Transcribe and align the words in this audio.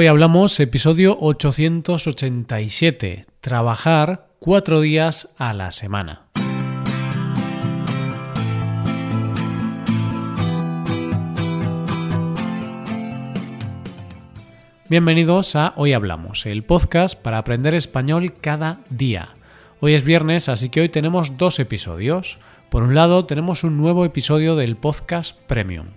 Hoy 0.00 0.06
hablamos 0.06 0.60
episodio 0.60 1.18
887, 1.18 3.24
trabajar 3.40 4.28
cuatro 4.38 4.80
días 4.80 5.34
a 5.38 5.52
la 5.52 5.72
semana. 5.72 6.28
Bienvenidos 14.88 15.56
a 15.56 15.72
Hoy 15.74 15.94
Hablamos, 15.94 16.46
el 16.46 16.62
podcast 16.62 17.20
para 17.20 17.38
aprender 17.38 17.74
español 17.74 18.34
cada 18.40 18.78
día. 18.90 19.30
Hoy 19.80 19.94
es 19.94 20.04
viernes, 20.04 20.48
así 20.48 20.68
que 20.68 20.82
hoy 20.82 20.90
tenemos 20.90 21.38
dos 21.38 21.58
episodios. 21.58 22.38
Por 22.70 22.84
un 22.84 22.94
lado, 22.94 23.24
tenemos 23.24 23.64
un 23.64 23.76
nuevo 23.76 24.04
episodio 24.04 24.54
del 24.54 24.76
podcast 24.76 25.36
Premium. 25.48 25.88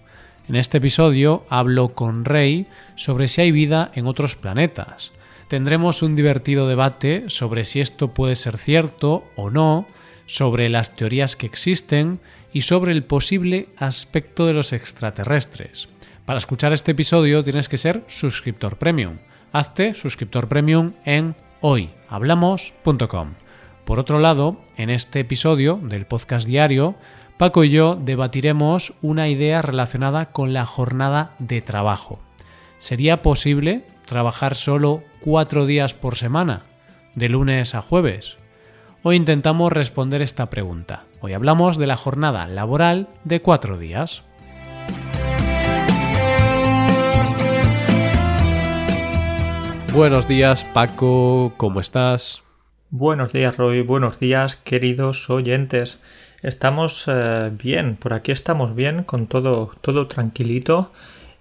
En 0.52 0.58
este 0.58 0.80
episodio 0.80 1.46
hablo 1.48 1.96
con 1.96 2.26
Rey 2.26 2.68
sobre 2.96 3.30
si 3.30 3.40
hay 3.40 3.54
vida 3.54 3.90
en 3.96 4.06
otros 4.06 4.36
planetas. 4.36 5.14
Tendremos 5.48 6.02
un 6.02 6.14
divertido 6.14 6.68
debate 6.68 7.24
sobre 7.30 7.64
si 7.64 7.80
esto 7.80 8.10
puede 8.10 8.36
ser 8.36 8.58
cierto 8.58 9.24
o 9.38 9.50
no, 9.50 9.88
sobre 10.26 10.68
las 10.68 10.98
teorías 10.98 11.38
que 11.38 11.46
existen 11.46 12.20
y 12.52 12.64
sobre 12.64 12.92
el 12.92 13.06
posible 13.06 13.70
aspecto 13.78 14.46
de 14.46 14.52
los 14.52 14.74
extraterrestres. 14.74 15.88
Para 16.26 16.40
escuchar 16.40 16.74
este 16.74 16.92
episodio 16.92 17.44
tienes 17.44 17.70
que 17.70 17.78
ser 17.78 18.04
suscriptor 18.08 18.78
premium. 18.78 19.20
Hazte 19.54 19.94
suscriptor 19.94 20.50
premium 20.50 20.92
en 21.06 21.34
hoyhablamos.com. 21.62 23.36
Por 23.86 24.00
otro 24.02 24.20
lado, 24.20 24.62
en 24.76 24.90
este 24.90 25.22
episodio 25.22 25.80
del 25.82 26.06
podcast 26.06 26.46
diario, 26.46 26.98
Paco 27.42 27.64
y 27.64 27.72
yo 27.72 27.96
debatiremos 27.96 28.94
una 29.02 29.28
idea 29.28 29.64
relacionada 29.64 30.28
con 30.28 30.54
la 30.54 30.68
jornada 30.68 31.32
de 31.40 31.60
trabajo. 31.62 32.20
¿Sería 32.78 33.24
posible 33.24 33.84
trabajar 34.06 34.54
solo 34.54 35.02
cuatro 35.22 35.66
días 35.66 35.96
por 35.96 36.18
semana, 36.18 36.62
de 37.16 37.30
lunes 37.30 37.74
a 37.74 37.82
jueves? 37.82 38.38
Hoy 39.02 39.16
intentamos 39.16 39.74
responder 39.74 40.22
esta 40.22 40.52
pregunta. 40.52 41.06
Hoy 41.20 41.34
hablamos 41.34 41.80
de 41.80 41.88
la 41.88 41.96
jornada 41.96 42.46
laboral 42.46 43.08
de 43.24 43.42
cuatro 43.42 43.80
días. 43.80 44.22
Buenos 49.96 50.28
días 50.28 50.64
Paco, 50.64 51.56
¿cómo 51.58 51.80
estás? 51.80 52.44
Buenos 52.92 53.34
días 53.34 53.58
Roy, 53.58 53.82
buenos 53.82 54.20
días 54.20 54.58
queridos 54.58 55.28
oyentes. 55.32 56.00
Estamos 56.42 57.06
eh, 57.08 57.52
bien, 57.52 57.96
por 57.98 58.14
aquí 58.14 58.32
estamos 58.32 58.74
bien, 58.74 59.04
con 59.04 59.28
todo, 59.28 59.72
todo 59.82 60.08
tranquilito 60.08 60.92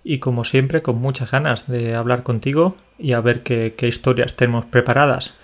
y 0.05 0.19
como 0.19 0.45
siempre 0.45 0.83
con 0.83 1.01
muchas 1.01 1.31
ganas 1.31 1.67
de 1.69 1.95
hablar 1.95 2.23
contigo 2.23 2.77
y 2.99 3.13
a 3.13 3.21
ver 3.21 3.43
qué, 3.43 3.75
qué 3.77 3.89
historias 3.89 4.37
tenemos 4.37 4.67
preparadas. 4.67 5.35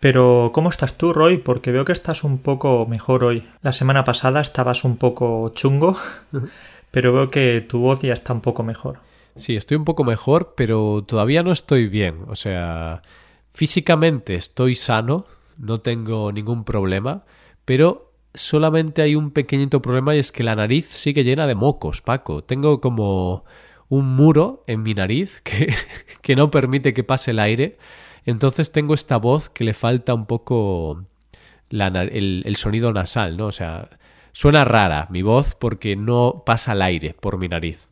Pero, 0.00 0.50
¿cómo 0.54 0.70
estás 0.70 0.96
tú, 0.96 1.12
Roy? 1.12 1.38
Porque 1.38 1.72
veo 1.72 1.84
que 1.84 1.92
estás 1.92 2.22
un 2.22 2.38
poco 2.38 2.86
mejor 2.86 3.24
hoy. 3.24 3.46
La 3.62 3.72
semana 3.72 4.04
pasada 4.04 4.40
estabas 4.40 4.84
un 4.84 4.96
poco 4.96 5.50
chungo, 5.54 5.96
pero 6.90 7.12
veo 7.12 7.30
que 7.30 7.64
tu 7.66 7.80
voz 7.80 8.00
ya 8.00 8.12
está 8.12 8.32
un 8.32 8.40
poco 8.40 8.62
mejor. 8.62 8.98
Sí, 9.36 9.56
estoy 9.56 9.76
un 9.76 9.84
poco 9.84 10.04
mejor, 10.04 10.54
pero 10.56 11.04
todavía 11.06 11.42
no 11.42 11.52
estoy 11.52 11.88
bien. 11.88 12.24
O 12.28 12.36
sea, 12.36 13.02
físicamente 13.52 14.34
estoy 14.34 14.74
sano, 14.74 15.26
no 15.58 15.80
tengo 15.80 16.32
ningún 16.32 16.64
problema, 16.64 17.24
pero 17.64 18.05
solamente 18.36 19.02
hay 19.02 19.16
un 19.16 19.30
pequeñito 19.30 19.82
problema 19.82 20.14
y 20.14 20.18
es 20.18 20.30
que 20.30 20.42
la 20.42 20.54
nariz 20.54 20.86
sigue 20.86 21.24
llena 21.24 21.46
de 21.46 21.54
mocos, 21.54 22.02
Paco. 22.02 22.44
Tengo 22.44 22.80
como 22.80 23.44
un 23.88 24.14
muro 24.14 24.62
en 24.66 24.82
mi 24.82 24.94
nariz 24.94 25.40
que, 25.44 25.74
que 26.22 26.36
no 26.36 26.50
permite 26.50 26.94
que 26.94 27.04
pase 27.04 27.32
el 27.32 27.40
aire. 27.40 27.78
Entonces 28.24 28.72
tengo 28.72 28.94
esta 28.94 29.16
voz 29.16 29.48
que 29.48 29.64
le 29.64 29.74
falta 29.74 30.14
un 30.14 30.26
poco 30.26 31.04
el, 31.70 32.42
el 32.44 32.56
sonido 32.56 32.92
nasal, 32.92 33.36
¿no? 33.36 33.46
O 33.46 33.52
sea, 33.52 33.88
suena 34.32 34.64
rara 34.64 35.06
mi 35.10 35.22
voz 35.22 35.54
porque 35.54 35.96
no 35.96 36.42
pasa 36.44 36.72
el 36.72 36.82
aire 36.82 37.14
por 37.18 37.38
mi 37.38 37.48
nariz. 37.48 37.88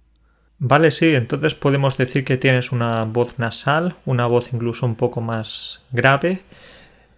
Vale, 0.59 0.91
sí, 0.93 1.15
entonces 1.15 1.55
podemos 1.55 1.97
decir 1.97 2.25
que 2.25 2.37
tienes 2.37 2.73
una 2.73 3.05
voz 3.05 3.39
nasal, 3.39 3.97
una 4.07 4.27
voz 4.27 4.53
incluso 4.53 4.87
un 4.87 4.95
poco 4.95 5.21
más 5.21 5.83
grave 5.91 6.43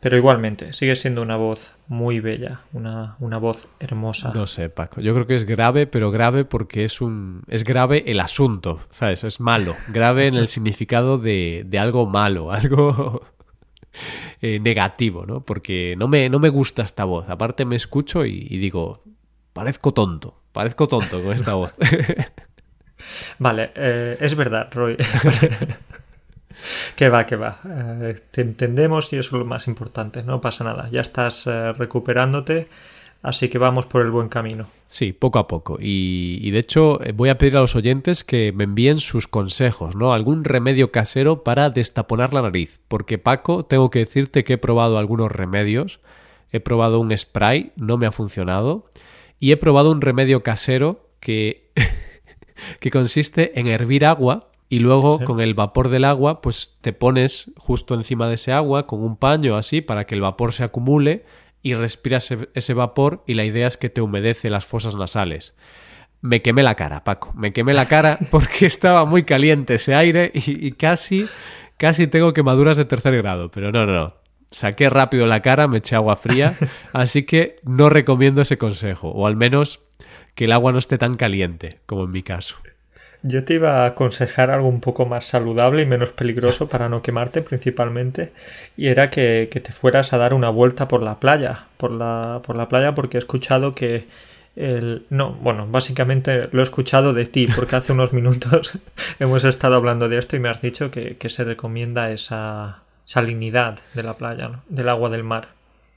pero 0.07 0.19
igualmente, 0.19 0.73
sigue 0.73 0.95
siendo 0.95 1.21
una 1.21 1.37
voz 1.37 1.75
muy 1.89 2.21
bella, 2.21 2.61
una, 2.73 3.17
una, 3.19 3.39
voz 3.39 3.67
hermosa. 3.81 4.31
No 4.33 4.47
sé, 4.47 4.69
Paco. 4.69 5.01
Yo 5.01 5.13
creo 5.15 5.27
que 5.27 5.35
es 5.35 5.45
grave, 5.45 5.89
pero 5.89 6.13
grave 6.13 6.45
porque 6.45 6.85
es 6.85 7.01
un. 7.01 7.43
es 7.49 7.65
grave 7.65 8.05
el 8.07 8.21
asunto, 8.21 8.79
¿sabes? 8.93 9.25
Es 9.25 9.41
malo. 9.41 9.75
Grave 9.89 10.29
en 10.29 10.37
el 10.37 10.47
significado 10.47 11.19
de, 11.19 11.65
de 11.67 11.79
algo 11.81 12.07
malo, 12.07 12.53
algo 12.53 13.21
eh, 14.41 14.61
negativo, 14.61 15.27
¿no? 15.27 15.41
Porque 15.41 15.97
no 15.99 16.07
me, 16.07 16.29
no 16.29 16.39
me 16.39 16.51
gusta 16.51 16.83
esta 16.83 17.03
voz. 17.03 17.29
Aparte 17.29 17.65
me 17.65 17.75
escucho 17.75 18.25
y, 18.25 18.47
y 18.49 18.59
digo, 18.59 19.03
parezco 19.53 19.93
tonto. 19.93 20.41
Parezco 20.53 20.87
tonto 20.87 21.21
con 21.21 21.33
esta 21.33 21.55
voz. 21.55 21.75
vale, 23.41 23.73
eh, 23.75 24.19
es 24.21 24.37
verdad, 24.37 24.69
Roy. 24.73 24.97
que 26.95 27.09
va, 27.09 27.27
que 27.27 27.37
va. 27.37 27.61
Eh, 27.65 28.17
te 28.31 28.43
entendemos 28.43 29.13
y 29.13 29.17
eso 29.17 29.37
es 29.37 29.41
lo 29.41 29.45
más 29.45 29.69
importante. 29.69 30.23
No 30.23 30.41
pasa 30.41 30.65
nada. 30.65 30.89
Ya 30.91 31.01
estás 31.01 31.47
eh, 31.47 31.73
recuperándote. 31.73 32.69
Así 33.23 33.49
que 33.49 33.59
vamos 33.59 33.87
por 33.87 34.05
el 34.05 34.11
buen 34.11 34.29
camino. 34.29 34.69
Sí, 34.87 35.13
poco 35.13 35.39
a 35.39 35.49
poco. 35.49 35.79
Y, 35.81 36.39
y, 36.43 36.51
de 36.53 36.61
hecho 36.61 37.03
eh, 37.03 37.13
voy 37.13 37.29
a 37.29 37.39
pedir 37.39 37.57
a 37.57 37.61
los 37.61 37.75
oyentes 37.75 38.23
que 38.23 38.53
me 38.53 38.65
envíen 38.65 38.99
sus 38.99 39.27
consejos, 39.27 39.97
¿no? 39.97 40.13
Algún 40.13 40.45
remedio 40.45 40.93
casero 40.93 41.43
para 41.43 41.71
destaponar 41.71 42.33
la 42.33 42.43
nariz. 42.43 42.79
Porque 42.87 43.19
Paco, 43.19 43.65
tengo 43.65 43.91
que 43.91 44.01
decirte 44.01 44.45
que 44.45 44.55
he 44.55 44.59
probado 44.59 44.99
algunos 44.99 45.33
remedios. 45.33 45.99
He 46.53 46.61
probado 46.61 47.01
un 47.01 47.17
spray, 47.17 47.73
no 47.77 47.97
me 47.97 48.07
ha 48.07 48.13
funcionado. 48.13 48.87
Y 49.41 49.51
he 49.51 49.57
probado 49.57 49.91
un 49.91 50.03
remedio 50.03 50.43
casero 50.43 51.09
que, 51.19 51.73
que 52.81 52.91
consiste 52.91 53.59
en 53.59 53.67
hervir 53.67 54.07
agua 54.07 54.51
y 54.69 54.81
luego 54.81 55.21
con 55.21 55.41
el 55.41 55.55
vapor 55.55 55.89
del 55.89 56.05
agua 56.05 56.43
pues 56.43 56.77
te 56.81 56.93
pones 56.93 57.53
justo 57.57 57.95
encima 57.95 58.29
de 58.29 58.35
ese 58.35 58.53
agua 58.53 58.87
con 58.87 59.03
un 59.03 59.17
paño 59.17 59.57
así 59.57 59.81
para 59.81 60.07
que 60.07 60.15
el 60.15 60.21
vapor 60.21 60.53
se 60.53 60.65
acumule 60.65 61.25
y 61.63 61.75
respiras 61.75 62.33
ese, 62.55 62.75
vapor 62.75 63.23
y 63.27 63.35
la 63.35 63.45
idea 63.45 63.67
es 63.67 63.77
que 63.77 63.91
te 63.91 64.01
humedece 64.01 64.51
las 64.51 64.65
fosas 64.65 64.95
nasales. 64.95 65.57
Me 66.21 66.41
quemé 66.41 66.63
la 66.63 66.77
cara, 66.77 67.03
Paco, 67.03 67.33
me 67.35 67.53
quemé 67.53 67.75
la 67.75 67.87
cara 67.87 68.19
porque 68.31 68.67
estaba 68.67 69.05
muy 69.05 69.25
caliente 69.25 69.75
ese 69.75 69.95
aire 69.95 70.31
y, 70.35 70.67
y 70.67 70.73
casi, 70.73 71.29
casi 71.77 72.07
tengo 72.07 72.33
quemaduras 72.33 72.77
de 72.77 72.85
tercer 72.85 73.17
grado, 73.17 73.51
pero 73.51 73.73
no, 73.73 73.87
no, 73.87 73.93
no. 73.93 74.15
Saqué 74.53 74.89
rápido 74.89 75.27
la 75.27 75.43
cara, 75.43 75.67
me 75.67 75.79
eché 75.79 75.97
agua 75.97 76.15
fría, 76.15 76.57
así 76.93 77.25
que 77.25 77.57
no 77.65 77.89
recomiendo 77.89 78.43
ese 78.43 78.59
consejo, 78.59 79.09
o 79.09 79.27
al 79.27 79.35
menos 79.35 79.81
que 80.37 80.45
el 80.45 80.53
agua 80.53 80.71
no 80.71 80.79
esté 80.79 80.99
tan 80.99 81.15
caliente 81.15 81.81
como 81.87 82.05
en 82.05 82.13
mi 82.13 82.23
caso. 82.23 82.57
Yo 83.29 83.45
te 83.45 83.55
iba 83.55 83.83
a 83.83 83.87
aconsejar 83.87 84.51
algo 84.51 84.69
un 84.69 84.81
poco 84.81 85.07
más 85.07 85.25
saludable 85.25 85.83
y 85.83 85.87
menos 85.87 86.13
peligroso 86.13 86.69
para 86.71 86.89
no 86.89 87.03
quemarte 87.03 87.43
principalmente, 87.43 88.33
y 88.77 88.89
era 88.89 89.11
que, 89.11 89.49
que 89.51 89.61
te 89.61 89.73
fueras 89.73 90.13
a 90.13 90.19
dar 90.19 90.35
una 90.35 90.51
vuelta 90.51 90.89
por 90.89 91.03
la 91.03 91.19
playa, 91.19 91.67
por 91.77 91.91
la, 91.91 92.41
por 92.45 92.57
la 92.57 92.69
playa 92.69 92.95
porque 92.95 93.17
he 93.17 93.21
escuchado 93.21 93.75
que 93.75 94.07
el... 94.55 95.07
No, 95.11 95.33
bueno, 95.33 95.67
básicamente 95.71 96.49
lo 96.53 96.61
he 96.61 96.63
escuchado 96.63 97.13
de 97.13 97.27
ti 97.27 97.47
porque 97.55 97.77
hace 97.77 97.93
unos 97.93 98.13
minutos 98.15 98.73
hemos 99.19 99.45
estado 99.45 99.77
hablando 99.77 100.09
de 100.09 100.19
esto 100.19 100.37
y 100.37 100.41
me 100.41 100.49
has 100.49 100.61
dicho 100.61 100.91
que, 100.91 101.17
que 101.17 101.29
se 101.29 101.45
recomienda 101.45 102.11
esa 102.11 102.83
salinidad 103.05 103.79
de 103.95 104.03
la 104.03 104.15
playa, 104.15 104.49
¿no? 104.49 104.63
del 104.69 104.89
agua 104.89 105.11
del 105.11 105.25
mar. 105.25 105.56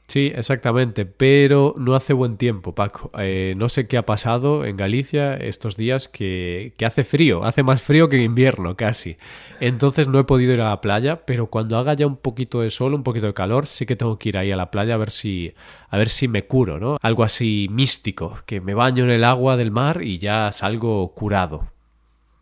Sí, 0.09 0.31
exactamente, 0.35 1.05
pero 1.05 1.75
no 1.77 1.93
hace 1.93 2.13
buen 2.13 2.37
tiempo, 2.37 2.73
Paco. 2.73 3.11
Eh, 3.19 3.53
no 3.57 3.69
sé 3.69 3.87
qué 3.87 3.95
ha 3.95 4.07
pasado 4.07 4.65
en 4.65 4.75
Galicia 4.75 5.35
estos 5.35 5.77
días 5.77 6.07
que, 6.07 6.73
hace 6.83 7.03
frío, 7.03 7.43
hace 7.45 7.61
más 7.61 7.83
frío 7.83 8.09
que 8.09 8.15
en 8.15 8.23
invierno 8.23 8.75
casi. 8.75 9.17
Entonces 9.59 10.07
no 10.07 10.17
he 10.17 10.23
podido 10.23 10.51
ir 10.51 10.61
a 10.61 10.69
la 10.69 10.81
playa, 10.81 11.27
pero 11.27 11.51
cuando 11.51 11.77
haga 11.77 11.93
ya 11.93 12.07
un 12.07 12.17
poquito 12.17 12.61
de 12.61 12.71
sol, 12.71 12.95
un 12.95 13.03
poquito 13.03 13.27
de 13.27 13.35
calor, 13.35 13.67
sí 13.67 13.85
que 13.85 13.95
tengo 13.95 14.17
que 14.17 14.29
ir 14.29 14.39
ahí 14.39 14.51
a 14.51 14.55
la 14.55 14.71
playa 14.71 14.95
a 14.95 14.97
ver 14.97 15.11
si, 15.11 15.53
a 15.89 15.97
ver 15.99 16.09
si 16.09 16.27
me 16.27 16.45
curo, 16.45 16.79
¿no? 16.79 16.97
Algo 17.03 17.23
así 17.23 17.67
místico, 17.69 18.35
que 18.47 18.61
me 18.61 18.73
baño 18.73 19.03
en 19.03 19.11
el 19.11 19.23
agua 19.23 19.57
del 19.57 19.69
mar 19.69 20.01
y 20.01 20.17
ya 20.17 20.51
salgo 20.51 21.13
curado. 21.13 21.67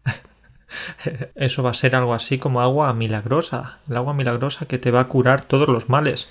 Eso 1.36 1.64
va 1.64 1.72
a 1.72 1.74
ser 1.74 1.98
algo 1.98 2.14
así 2.14 2.38
como 2.38 2.62
agua 2.62 2.94
milagrosa, 2.94 3.80
el 3.90 3.98
agua 3.98 4.14
milagrosa 4.14 4.68
que 4.68 4.78
te 4.78 4.90
va 4.90 5.02
a 5.02 5.08
curar 5.10 5.42
todos 5.42 5.68
los 5.68 5.90
males. 5.90 6.30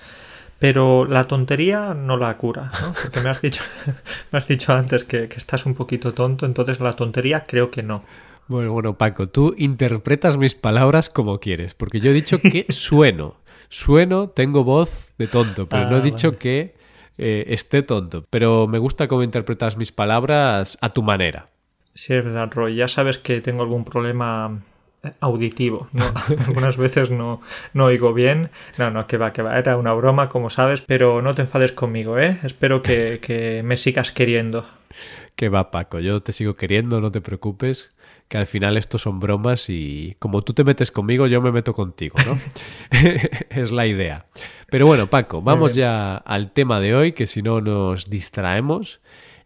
Pero 0.59 1.05
la 1.05 1.25
tontería 1.25 1.95
no 1.95 2.17
la 2.17 2.37
cura, 2.37 2.71
¿no? 2.81 2.95
Porque 3.03 3.21
me 3.21 3.31
has 3.31 3.43
dicho, 3.43 3.63
me 4.33 4.39
has 4.39 4.49
dicho 4.49 4.73
antes 4.73 5.05
que, 5.05 5.29
que, 5.29 5.37
estás 5.37 5.67
un 5.67 5.75
poquito 5.75 6.15
tonto, 6.15 6.47
entonces 6.47 6.81
la 6.81 6.97
tontería 6.97 7.45
creo 7.47 7.71
que 7.71 7.83
no. 7.83 8.05
Bueno, 8.49 8.73
bueno, 8.73 8.97
Paco, 8.97 9.29
tú 9.29 9.55
interpretas 9.59 10.37
mis 10.37 10.55
palabras 10.55 11.11
como 11.11 11.41
quieres, 11.41 11.75
porque 11.75 12.01
yo 12.01 12.11
he 12.11 12.15
dicho 12.15 12.41
que 12.41 12.67
sueno. 12.71 13.37
Sueno, 13.69 14.29
tengo 14.29 14.63
voz 14.63 15.13
de 15.19 15.27
tonto, 15.27 15.69
pero 15.69 15.87
ah, 15.87 15.91
no 15.91 15.97
he 15.99 16.01
dicho 16.01 16.29
vale. 16.29 16.39
que 16.39 16.75
eh, 17.19 17.47
esté 17.49 17.83
tonto. 17.83 18.25
Pero 18.31 18.67
me 18.67 18.79
gusta 18.79 19.09
cómo 19.09 19.23
interpretas 19.23 19.77
mis 19.77 19.91
palabras 19.91 20.79
a 20.81 20.91
tu 20.91 21.03
manera. 21.03 21.49
Sí, 21.95 22.15
es 22.15 22.25
verdad, 22.25 22.51
Roy. 22.53 22.77
Ya 22.77 22.89
sabes 22.89 23.19
que 23.19 23.41
tengo 23.41 23.63
algún 23.63 23.85
problema 23.85 24.63
auditivo. 25.21 25.89
¿no? 25.93 26.05
Algunas 26.47 26.77
veces 26.77 27.11
no, 27.11 27.41
no 27.73 27.87
oigo 27.87 28.13
bien. 28.13 28.51
No, 28.79 28.91
no, 28.91 29.07
que 29.07 29.17
va, 29.17 29.33
que 29.33 29.43
va. 29.43 29.59
Era 29.59 29.77
una 29.77 29.93
broma, 29.93 30.29
como 30.29 30.51
sabes, 30.51 30.83
pero 30.83 31.23
no 31.23 31.35
te 31.35 31.43
enfades 31.43 31.73
conmigo, 31.73 32.19
¿eh? 32.19 32.39
Espero 32.43 32.83
que, 32.83 33.19
que 33.21 33.63
me 33.65 33.77
sigas 33.77 34.13
queriendo. 34.13 34.67
Que 35.35 35.49
va, 35.49 35.71
Paco. 35.71 36.01
Yo 36.01 36.23
te 36.23 36.33
sigo 36.33 36.57
queriendo, 36.57 37.01
no 37.01 37.11
te 37.11 37.21
preocupes 37.21 37.91
que 38.29 38.39
al 38.39 38.47
final 38.47 38.77
esto 38.77 38.99
son 38.99 39.21
bromas 39.21 39.69
y 39.69 40.17
como 40.19 40.43
tú 40.43 40.53
te 40.53 40.65
metes 40.65 40.91
conmigo, 40.91 41.27
yo 41.27 41.41
me 41.41 41.53
meto 41.53 41.75
contigo, 41.75 42.17
¿no? 42.27 42.39
es 43.51 43.71
la 43.71 43.87
idea. 43.87 44.25
Pero 44.69 44.87
bueno, 44.87 45.09
Paco, 45.09 45.43
vamos 45.43 45.75
ya 45.75 46.17
al 46.17 46.53
tema 46.53 46.81
de 46.81 46.95
hoy, 46.95 47.13
que 47.13 47.27
si 47.27 47.43
no 47.43 47.61
nos 47.61 48.11
distraemos. 48.11 49.01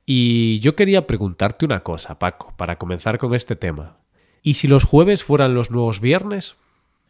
Y 0.07 0.59
yo 0.61 0.75
quería 0.75 1.07
preguntarte 1.07 1.67
una 1.67 1.81
cosa, 1.81 2.19
Paco, 2.19 2.55
para 2.57 2.77
comenzar 2.77 3.19
con 3.19 3.35
este 3.35 3.55
tema. 3.55 3.97
¿Y 4.43 4.55
si 4.55 4.69
los 4.69 4.85
jueves 4.85 5.25
fueran 5.25 5.55
los 5.55 5.71
nuevos 5.71 6.01
viernes? 6.01 6.57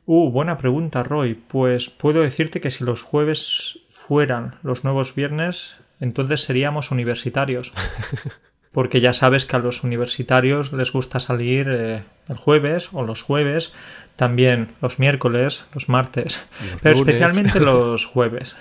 Uh, 0.06 0.30
buena 0.30 0.56
pregunta, 0.56 1.02
Roy. 1.02 1.34
Pues 1.34 1.90
puedo 1.90 2.22
decirte 2.22 2.60
que 2.60 2.70
si 2.70 2.84
los 2.84 3.02
jueves 3.02 3.78
fueran 3.88 4.56
los 4.62 4.84
nuevos 4.84 5.14
viernes, 5.14 5.78
entonces 6.00 6.42
seríamos 6.42 6.90
universitarios. 6.90 7.72
porque 8.72 9.00
ya 9.00 9.12
sabes 9.12 9.46
que 9.46 9.56
a 9.56 9.58
los 9.58 9.82
universitarios 9.82 10.72
les 10.72 10.92
gusta 10.92 11.18
salir 11.18 11.66
eh, 11.68 12.04
el 12.28 12.36
jueves 12.36 12.90
o 12.92 13.02
los 13.02 13.22
jueves, 13.22 13.72
también 14.16 14.68
los 14.80 14.98
miércoles, 14.98 15.64
los 15.74 15.88
martes, 15.88 16.40
pero 16.82 16.96
especialmente 16.96 17.58
los 17.60 18.06
jueves. 18.06 18.56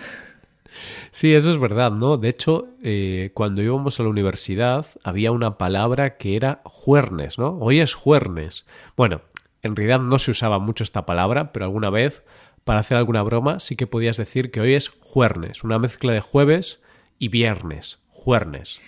Sí, 1.12 1.34
eso 1.34 1.52
es 1.52 1.60
verdad, 1.60 1.92
¿no? 1.92 2.18
De 2.18 2.30
hecho, 2.30 2.70
eh, 2.84 3.32
cuando 3.34 3.62
íbamos 3.62 4.00
a 4.00 4.04
la 4.04 4.10
universidad 4.10 4.86
había 5.04 5.32
una 5.32 5.58
palabra 5.58 6.18
que 6.18 6.36
era 6.36 6.62
juernes, 6.66 7.38
¿no? 7.38 7.58
Hoy 7.60 7.80
es 7.80 7.94
juernes. 7.94 8.66
Bueno, 8.96 9.22
en 9.62 9.76
realidad 9.76 10.00
no 10.00 10.20
se 10.20 10.32
usaba 10.32 10.60
mucho 10.60 10.84
esta 10.84 11.06
palabra, 11.06 11.52
pero 11.52 11.66
alguna 11.66 11.90
vez, 11.90 12.24
para 12.64 12.80
hacer 12.80 12.98
alguna 12.98 13.24
broma, 13.24 13.60
sí 13.60 13.76
que 13.76 13.88
podías 13.88 14.18
decir 14.18 14.52
que 14.52 14.62
hoy 14.62 14.74
es 14.74 14.90
juernes, 14.90 15.64
una 15.64 15.80
mezcla 15.80 16.12
de 16.14 16.22
jueves 16.22 16.80
y 17.18 17.28
viernes, 17.28 18.00
juernes 18.10 18.82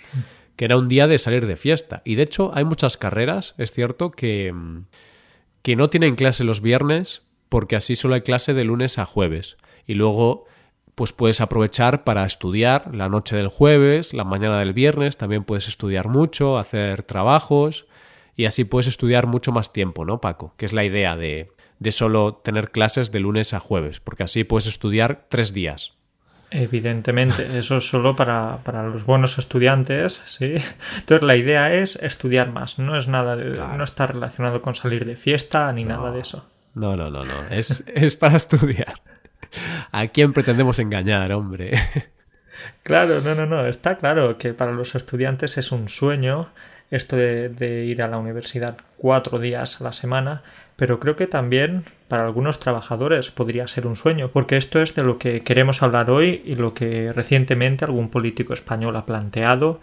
que 0.56 0.66
era 0.66 0.76
un 0.76 0.88
día 0.88 1.06
de 1.06 1.18
salir 1.18 1.46
de 1.46 1.56
fiesta. 1.56 2.02
Y 2.04 2.14
de 2.16 2.24
hecho 2.24 2.52
hay 2.54 2.64
muchas 2.64 2.96
carreras, 2.96 3.54
es 3.58 3.72
cierto, 3.72 4.10
que, 4.10 4.54
que 5.62 5.76
no 5.76 5.90
tienen 5.90 6.16
clase 6.16 6.44
los 6.44 6.60
viernes 6.60 7.22
porque 7.48 7.76
así 7.76 7.96
solo 7.96 8.14
hay 8.14 8.22
clase 8.22 8.54
de 8.54 8.64
lunes 8.64 8.98
a 8.98 9.04
jueves. 9.04 9.56
Y 9.86 9.94
luego 9.94 10.46
pues 10.94 11.12
puedes 11.12 11.40
aprovechar 11.40 12.04
para 12.04 12.24
estudiar 12.24 12.94
la 12.94 13.08
noche 13.08 13.36
del 13.36 13.48
jueves, 13.48 14.12
la 14.12 14.24
mañana 14.24 14.58
del 14.58 14.72
viernes, 14.72 15.16
también 15.16 15.44
puedes 15.44 15.68
estudiar 15.68 16.08
mucho, 16.08 16.58
hacer 16.58 17.02
trabajos 17.02 17.86
y 18.36 18.44
así 18.44 18.64
puedes 18.64 18.86
estudiar 18.86 19.26
mucho 19.26 19.52
más 19.52 19.72
tiempo, 19.72 20.04
¿no, 20.04 20.20
Paco? 20.20 20.54
Que 20.56 20.66
es 20.66 20.72
la 20.72 20.84
idea 20.84 21.16
de, 21.16 21.50
de 21.78 21.92
solo 21.92 22.34
tener 22.34 22.70
clases 22.70 23.12
de 23.12 23.20
lunes 23.20 23.54
a 23.54 23.60
jueves, 23.60 24.00
porque 24.00 24.24
así 24.24 24.44
puedes 24.44 24.66
estudiar 24.66 25.26
tres 25.28 25.52
días 25.52 25.96
Evidentemente, 26.54 27.58
eso 27.58 27.78
es 27.78 27.88
solo 27.88 28.14
para, 28.14 28.60
los 28.92 29.06
buenos 29.06 29.38
estudiantes, 29.38 30.20
¿sí? 30.26 30.56
Entonces 30.98 31.26
la 31.26 31.36
idea 31.36 31.72
es 31.72 31.96
estudiar 31.96 32.52
más, 32.52 32.78
no 32.78 32.96
es 32.98 33.08
nada, 33.08 33.36
no 33.36 33.82
está 33.82 34.06
relacionado 34.06 34.60
con 34.60 34.74
salir 34.74 35.06
de 35.06 35.16
fiesta 35.16 35.72
ni 35.72 35.84
nada 35.84 36.10
de 36.10 36.20
eso. 36.20 36.46
No, 36.74 36.94
no, 36.94 37.10
no, 37.10 37.24
no, 37.24 37.34
es, 37.50 37.82
es 37.86 38.16
para 38.16 38.36
estudiar. 38.36 39.00
¿A 39.90 40.06
quién 40.08 40.32
pretendemos 40.32 40.78
engañar, 40.78 41.32
hombre? 41.32 41.70
Claro, 42.84 43.20
no, 43.20 43.34
no, 43.34 43.46
no, 43.46 43.66
está 43.66 43.96
claro 43.96 44.38
que 44.38 44.54
para 44.54 44.72
los 44.72 44.94
estudiantes 44.94 45.58
es 45.58 45.72
un 45.72 45.88
sueño 45.88 46.48
esto 46.92 47.16
de, 47.16 47.86
ir 47.86 48.02
a 48.02 48.08
la 48.08 48.18
universidad 48.18 48.76
cuatro 48.98 49.38
días 49.38 49.80
a 49.80 49.84
la 49.84 49.92
semana, 49.92 50.42
pero 50.76 51.00
creo 51.00 51.16
que 51.16 51.26
también 51.26 51.84
para 52.06 52.26
algunos 52.26 52.60
trabajadores 52.60 53.30
podría 53.30 53.66
ser 53.66 53.86
un 53.86 53.96
sueño, 53.96 54.28
porque 54.30 54.58
esto 54.58 54.82
es 54.82 54.94
de 54.94 55.02
lo 55.02 55.16
que 55.18 55.40
queremos 55.40 55.82
hablar 55.82 56.10
hoy 56.10 56.42
y 56.44 56.54
lo 56.54 56.74
que 56.74 57.10
recientemente 57.14 57.86
algún 57.86 58.10
político 58.10 58.52
español 58.52 58.94
ha 58.96 59.06
planteado 59.06 59.80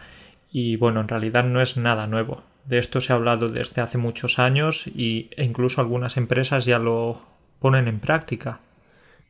y 0.52 0.76
bueno, 0.76 1.02
en 1.02 1.08
realidad 1.08 1.44
no 1.44 1.62
es 1.62 1.78
nada 1.78 2.06
nuevo. 2.06 2.44
De 2.66 2.78
esto 2.78 3.02
se 3.02 3.12
ha 3.12 3.16
hablado 3.16 3.50
desde 3.50 3.82
hace 3.82 3.98
muchos 3.98 4.38
años 4.38 4.86
y, 4.86 5.32
e 5.36 5.44
incluso 5.44 5.82
algunas 5.82 6.16
empresas 6.16 6.66
ya 6.66 6.78
lo 6.78 7.20
ponen 7.60 7.88
en 7.88 8.00
práctica. 8.00 8.60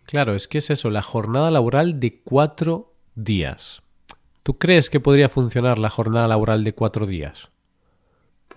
Claro, 0.09 0.33
es 0.33 0.47
que 0.47 0.57
es 0.57 0.69
eso, 0.71 0.89
la 0.89 1.03
jornada 1.03 1.51
laboral 1.51 1.99
de 1.99 2.19
cuatro 2.23 2.93
días. 3.13 3.83
¿Tú 4.41 4.57
crees 4.57 4.89
que 4.89 4.99
podría 4.99 5.29
funcionar 5.29 5.77
la 5.77 5.89
jornada 5.89 6.27
laboral 6.27 6.63
de 6.63 6.73
cuatro 6.73 7.05
días? 7.05 7.49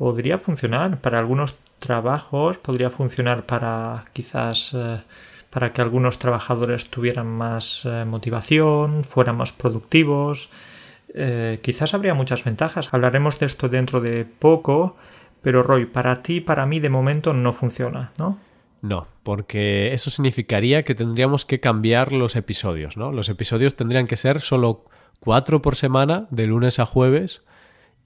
podría 0.03 0.39
funcionar 0.39 1.01
para 1.01 1.19
algunos 1.19 1.55
trabajos, 1.79 2.59
podría 2.59 2.91
funcionar 2.91 3.45
para 3.45 4.05
quizás 4.13 4.73
eh, 4.75 5.01
para 5.51 5.73
que 5.73 5.83
algunos 5.83 6.19
trabajadores 6.19 6.91
tuvieran 6.91 7.27
más 7.27 7.85
eh, 7.85 8.05
motivación, 8.05 9.05
fueran 9.05 9.37
más 9.37 9.53
productivos. 9.53 10.51
Eh, 11.15 11.61
quizás 11.63 11.93
habría 11.95 12.15
muchas 12.15 12.43
ventajas. 12.43 12.89
Hablaremos 12.93 13.39
de 13.39 13.47
esto 13.47 13.69
dentro 13.69 14.01
de 14.01 14.25
poco, 14.25 14.97
pero 15.43 15.63
Roy, 15.63 15.87
para 15.87 16.23
ti, 16.23 16.41
para 16.41 16.67
mí 16.67 16.81
de 16.81 16.89
momento 16.89 17.35
no 17.35 17.53
funciona, 17.53 18.11
¿no? 18.19 18.39
No, 18.83 19.07
porque 19.23 19.95
eso 19.95 20.11
significaría 20.11 20.83
que 20.83 20.97
tendríamos 20.97 21.47
que 21.47 21.61
cambiar 21.61 22.13
los 22.13 22.35
episodios, 22.35 22.97
¿no? 22.97 23.13
Los 23.13 23.29
episodios 23.29 23.77
tendrían 23.77 24.09
que 24.09 24.17
ser 24.17 24.41
solo 24.41 24.85
cuatro 25.21 25.63
por 25.63 25.77
semana, 25.77 26.27
de 26.31 26.49
lunes 26.49 26.81
a 26.81 26.85
jueves, 26.85 27.43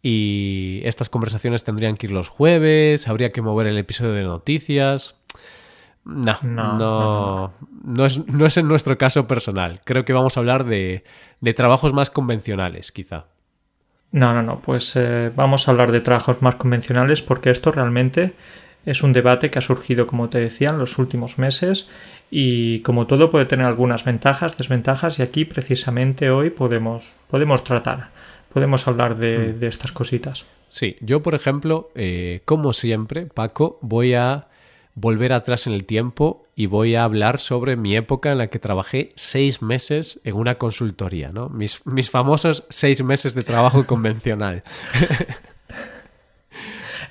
y 0.02 0.82
estas 0.84 1.08
conversaciones 1.08 1.64
tendrían 1.64 1.96
que 1.96 2.06
ir 2.06 2.12
los 2.12 2.28
jueves, 2.28 3.08
habría 3.08 3.32
que 3.32 3.40
mover 3.40 3.66
el 3.66 3.78
episodio 3.78 4.12
de 4.12 4.22
noticias. 4.24 5.16
No, 6.04 6.36
no, 6.42 7.52
no, 7.82 8.06
es, 8.06 8.24
no 8.28 8.46
es 8.46 8.56
en 8.58 8.68
nuestro 8.68 8.98
caso 8.98 9.26
personal. 9.26 9.80
Creo 9.84 10.04
que 10.04 10.12
vamos 10.12 10.36
a 10.36 10.40
hablar 10.40 10.64
de, 10.64 11.04
de 11.40 11.54
trabajos 11.54 11.94
más 11.94 12.10
convencionales, 12.10 12.92
quizá. 12.92 13.24
No, 14.12 14.32
no, 14.32 14.42
no, 14.42 14.60
pues 14.60 14.94
eh, 14.94 15.32
vamos 15.34 15.66
a 15.66 15.72
hablar 15.72 15.90
de 15.90 16.00
trabajos 16.00 16.42
más 16.42 16.54
convencionales 16.54 17.22
porque 17.22 17.50
esto 17.50 17.72
realmente 17.72 18.34
es 18.86 19.02
un 19.02 19.12
debate 19.12 19.50
que 19.50 19.58
ha 19.58 19.62
surgido, 19.62 20.06
como 20.06 20.30
te 20.30 20.38
decía, 20.38 20.70
en 20.70 20.78
los 20.78 20.96
últimos 20.98 21.38
meses 21.38 21.88
y 22.30 22.80
como 22.80 23.06
todo 23.06 23.28
puede 23.28 23.44
tener 23.44 23.66
algunas 23.66 24.04
ventajas, 24.04 24.56
desventajas 24.56 25.18
y 25.18 25.22
aquí 25.22 25.44
precisamente 25.44 26.30
hoy 26.30 26.48
podemos, 26.48 27.14
podemos 27.28 27.62
tratar 27.62 28.08
podemos 28.56 28.88
hablar 28.88 29.18
de, 29.18 29.52
hmm. 29.52 29.64
estas 29.64 29.92
cositas. 29.92 30.46
Sí, 30.70 30.96
yo 31.02 31.22
por 31.22 31.34
ejemplo, 31.34 31.90
eh, 31.94 32.40
como 32.46 32.72
siempre, 32.72 33.26
Paco, 33.26 33.78
voy 33.82 34.14
a 34.14 34.46
volver 34.94 35.34
atrás 35.34 35.66
en 35.66 35.74
el 35.74 35.84
tiempo 35.84 36.42
y 36.56 36.64
voy 36.64 36.94
a 36.94 37.04
hablar 37.04 37.38
sobre 37.38 37.76
mi 37.76 37.94
época 37.96 38.32
en 38.32 38.38
la 38.38 38.46
que 38.46 38.58
trabajé 38.58 39.10
seis 39.14 39.60
meses 39.60 40.22
en 40.24 40.36
una 40.36 40.54
consultoría, 40.54 41.32
¿no? 41.32 41.50
Mis, 41.50 41.84
mis 41.86 42.10
famosos 42.10 42.64
seis 42.70 43.04
meses 43.04 43.34
de 43.34 43.42
trabajo 43.42 43.86
convencional. 43.86 44.62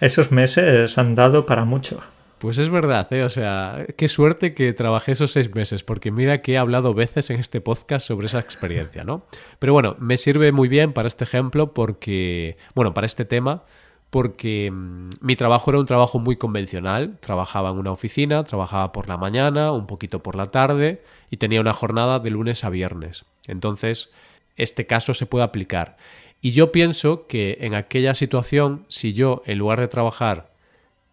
Esos 0.02 0.32
meses 0.32 0.98
han 0.98 1.16
dado 1.16 1.46
para 1.46 1.66
mucho. 1.66 2.02
Pues 2.38 2.58
es 2.58 2.70
verdad, 2.70 3.12
¿eh? 3.14 3.24
o 3.24 3.30
sea, 3.30 3.86
qué 3.98 4.08
suerte 4.10 4.54
que 4.54 4.74
trabajé 4.74 5.14
esos 5.14 5.32
seis 5.32 5.54
meses, 5.56 5.84
porque 5.84 6.12
mira 6.12 6.42
que 6.42 6.54
he 6.54 6.58
hablado 6.58 6.94
veces 6.94 7.30
en 7.30 7.40
este 7.40 7.62
podcast 7.62 8.06
sobre 8.06 8.28
esa 8.28 8.40
experiencia, 8.40 9.04
¿no? 9.04 9.26
Pero 9.58 9.74
bueno, 9.74 9.96
me 10.00 10.18
sirve 10.18 10.52
muy 10.52 10.68
bien 10.68 10.92
para 10.92 11.08
este 11.08 11.24
ejemplo 11.24 11.74
porque, 11.74 12.56
bueno, 12.76 12.94
para 12.94 13.06
este 13.06 13.24
tema, 13.24 13.64
porque 14.10 14.70
mm, 14.70 15.10
mi 15.22 15.36
trabajo 15.36 15.72
era 15.72 15.80
un 15.80 15.86
trabajo 15.86 16.20
muy 16.20 16.36
convencional, 16.36 17.18
trabajaba 17.20 17.70
en 17.70 17.78
una 17.78 17.92
oficina, 17.92 18.44
trabajaba 18.44 18.92
por 18.92 19.08
la 19.08 19.18
mañana, 19.18 19.72
un 19.72 19.88
poquito 19.88 20.22
por 20.22 20.36
la 20.36 20.48
tarde 20.48 21.04
y 21.32 21.38
tenía 21.38 21.62
una 21.62 21.74
jornada 21.74 22.20
de 22.20 22.30
lunes 22.30 22.64
a 22.64 22.70
viernes. 22.70 23.26
Entonces, 23.48 24.12
este 24.56 24.86
caso 24.88 25.14
se 25.14 25.26
puede 25.26 25.46
aplicar. 25.46 25.98
Y 26.46 26.52
yo 26.52 26.72
pienso 26.72 27.26
que 27.26 27.58
en 27.62 27.74
aquella 27.74 28.14
situación, 28.14 28.86
si 28.88 29.14
yo, 29.14 29.42
en 29.48 29.58
lugar 29.58 29.80
de 29.80 29.88
trabajar 29.88 30.52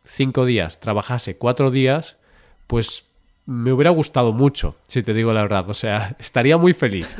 cinco 0.05 0.45
días 0.45 0.79
trabajase 0.79 1.39
cuatro 1.39 1.71
días, 1.71 2.19
pues 2.67 3.09
me 3.47 3.73
hubiera 3.73 3.89
gustado 3.89 4.35
mucho, 4.35 4.77
si 4.87 5.03
te 5.03 5.15
digo 5.15 5.33
la 5.33 5.41
verdad. 5.41 5.71
O 5.71 5.73
sea, 5.73 6.17
estaría 6.19 6.59
muy 6.59 6.75
feliz. 6.75 7.17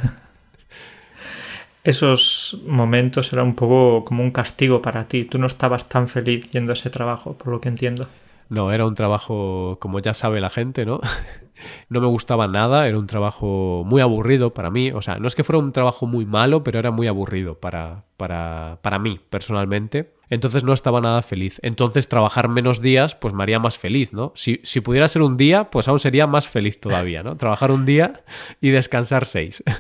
Esos 1.85 2.61
momentos 2.67 3.33
eran 3.33 3.47
un 3.47 3.55
poco 3.55 4.05
como 4.05 4.23
un 4.23 4.31
castigo 4.31 4.83
para 4.83 5.09
ti. 5.09 5.23
Tú 5.23 5.39
no 5.39 5.47
estabas 5.47 5.89
tan 5.89 6.07
feliz 6.07 6.51
yendo 6.51 6.73
a 6.73 6.75
ese 6.75 6.91
trabajo, 6.91 7.39
por 7.39 7.49
lo 7.49 7.63
que 7.63 7.71
entiendo. 7.71 8.09
No, 8.53 8.71
era 8.71 8.85
un 8.85 8.95
trabajo, 8.95 9.79
como 9.81 9.99
ya 10.01 10.13
sabe 10.13 10.39
la 10.43 10.51
gente, 10.51 10.85
¿no? 10.85 11.01
no 11.89 12.03
me 12.03 12.07
gustaba 12.07 12.49
nada, 12.49 12.87
era 12.87 12.99
un 12.99 13.07
trabajo 13.07 13.83
muy 13.87 14.03
aburrido 14.03 14.53
para 14.53 14.71
mí. 14.71 14.93
O 14.93 15.01
sea, 15.01 15.17
no 15.17 15.27
es 15.27 15.35
que 15.35 15.43
fuera 15.43 15.59
un 15.59 15.73
trabajo 15.73 16.07
muy 16.07 16.27
malo, 16.27 16.63
pero 16.63 16.79
era 16.79 16.91
muy 16.91 17.07
aburrido 17.07 17.59
para, 17.59 18.05
para, 18.19 18.79
para 18.83 18.99
mí 18.99 19.19
personalmente. 19.31 20.13
Entonces 20.29 20.65
no 20.65 20.75
estaba 20.75 21.01
nada 21.01 21.23
feliz. 21.23 21.61
Entonces 21.63 22.11
trabajar 22.11 22.49
menos 22.49 22.83
días, 22.83 23.15
pues 23.15 23.33
me 23.33 23.43
haría 23.43 23.59
más 23.59 23.79
feliz, 23.79 24.13
¿no? 24.13 24.33
Si, 24.35 24.61
si 24.65 24.83
pudiera 24.83 25.09
ser 25.09 25.23
un 25.23 25.39
día, 25.39 25.71
pues 25.71 25.89
aún 25.89 25.99
sería 25.99 26.27
más 26.27 26.47
feliz 26.47 26.79
todavía, 26.79 27.23
¿no? 27.23 27.37
Trabajar 27.39 27.71
un 27.71 27.87
día 27.87 28.13
y 28.61 28.69
descansar 28.69 29.25
seis. 29.25 29.65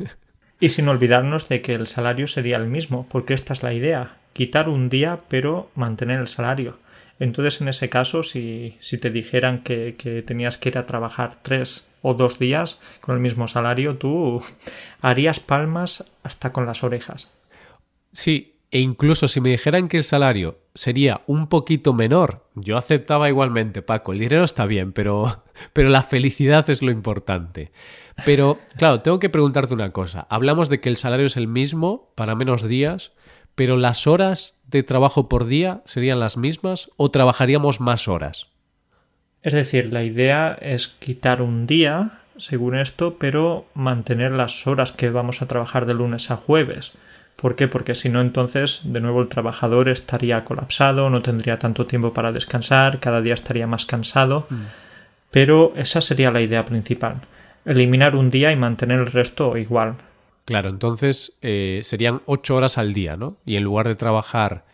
Y 0.61 0.69
sin 0.69 0.87
olvidarnos 0.87 1.49
de 1.49 1.61
que 1.61 1.73
el 1.73 1.89
salario 1.89 2.29
sería 2.29 2.57
el 2.57 2.69
mismo, 2.69 3.09
porque 3.11 3.35
esta 3.35 3.53
es 3.53 3.65
la 3.65 3.73
idea, 3.73 4.19
quitar 4.33 4.69
un 4.69 4.89
día 4.89 5.19
pero 5.29 5.69
mantener 5.75 6.21
el 6.21 6.29
salario. 6.29 6.79
Entonces, 7.19 7.61
en 7.61 7.69
ese 7.69 7.89
caso, 7.89 8.23
si, 8.23 8.77
si 8.81 8.99
te 8.99 9.11
dijeran 9.11 9.63
que, 9.63 9.95
que, 9.97 10.23
tenías 10.23 10.59
que 10.59 10.71
ir 10.71 10.79
a 10.79 10.87
trabajar 10.87 11.39
tres 11.43 11.87
o 12.03 12.15
dos 12.15 12.39
días 12.39 12.79
con 13.01 13.15
el 13.15 13.21
mismo 13.21 13.49
salario, 13.49 13.97
tú 13.97 14.43
harías 15.01 15.41
palmas 15.41 16.05
hasta 16.23 16.53
con 16.53 16.67
las 16.67 16.83
orejas. 16.83 17.29
Sí, 18.13 18.53
e 18.73 18.81
incluso 18.81 19.29
si 19.29 19.41
me 19.43 19.51
dijeran 19.51 19.87
que 19.87 19.99
el 19.99 20.05
salario 20.05 20.59
sería 20.75 21.21
un 21.27 21.49
poquito 21.49 21.93
menor, 21.93 22.49
yo 22.55 22.79
aceptaba 22.79 23.29
igualmente, 23.29 23.83
Paco. 23.83 24.13
El 24.13 24.19
dinero 24.19 24.45
está 24.45 24.65
bien, 24.65 24.93
pero, 24.93 25.43
pero 25.75 25.91
la 25.91 26.03
felicidad 26.03 26.69
es 26.71 26.81
lo 26.81 26.91
importante. 26.91 27.71
Pero, 28.25 28.59
claro, 28.77 29.03
tengo 29.03 29.19
que 29.19 29.29
preguntarte 29.29 29.75
una 29.75 29.93
cosa. 29.93 30.27
Hablamos 30.31 30.71
de 30.71 30.81
que 30.81 30.89
el 30.89 30.97
salario 30.97 31.27
es 31.27 31.37
el 31.37 31.49
mismo 31.49 32.13
para 32.15 32.35
menos 32.35 32.67
días, 32.67 33.13
pero 33.55 33.77
las 33.77 34.07
horas 34.07 34.59
de 34.79 34.83
trabajo 34.83 35.29
por 35.29 35.47
día 35.47 35.83
serían 35.85 36.21
las 36.21 36.37
mismas 36.37 36.91
o 36.97 37.11
trabajaríamos 37.11 37.81
más 37.81 38.09
horas. 38.09 38.49
Es 39.43 39.53
decir, 39.53 39.93
la 39.93 40.05
idea 40.05 40.57
es 40.61 40.89
quitar 40.89 41.43
un 41.43 41.67
día, 41.67 42.21
según 42.39 42.77
esto, 42.77 43.17
pero 43.19 43.67
mantener 43.75 44.33
las 44.33 44.67
horas 44.67 44.93
que 44.93 45.11
vamos 45.11 45.43
a 45.43 45.49
trabajar 45.49 45.87
de 45.87 45.95
lunes 45.95 46.31
a 46.31 46.37
jueves. 46.37 46.93
¿Por 47.37 47.57
qué? 47.57 47.67
Porque 47.67 47.95
si 47.95 48.09
no, 48.09 48.21
entonces 48.21 48.83
de 48.85 49.01
nuevo 49.01 49.21
el 49.21 49.29
trabajador 49.29 49.89
estaría 49.89 50.45
colapsado, 50.45 51.11
no 51.11 51.23
tendría 51.23 51.57
tanto 51.57 51.87
tiempo 51.87 52.13
para 52.13 52.31
descansar, 52.31 53.01
cada 53.01 53.21
día 53.21 53.35
estaría 53.35 53.67
más 53.67 53.85
cansado. 53.85 54.47
Mm. 54.49 54.63
Pero 55.33 55.73
esa 55.77 56.01
sería 56.01 56.31
la 56.31 56.41
idea 56.41 56.65
principal. 56.65 57.23
Eliminar 57.65 58.15
un 58.15 58.31
día 58.31 58.53
y 58.53 58.57
mantener 58.57 59.01
el 59.01 59.07
resto 59.07 59.57
igual. 59.57 59.97
Claro, 60.45 60.69
entonces 60.69 61.35
eh, 61.41 61.81
serían 61.85 62.23
ocho 62.27 62.57
horas 62.57 62.79
al 62.79 62.93
día, 62.93 63.17
¿no? 63.17 63.35
Y 63.45 63.57
en 63.57 63.65
lugar 63.65 63.87
de 63.87 63.95
trabajar 63.95 64.65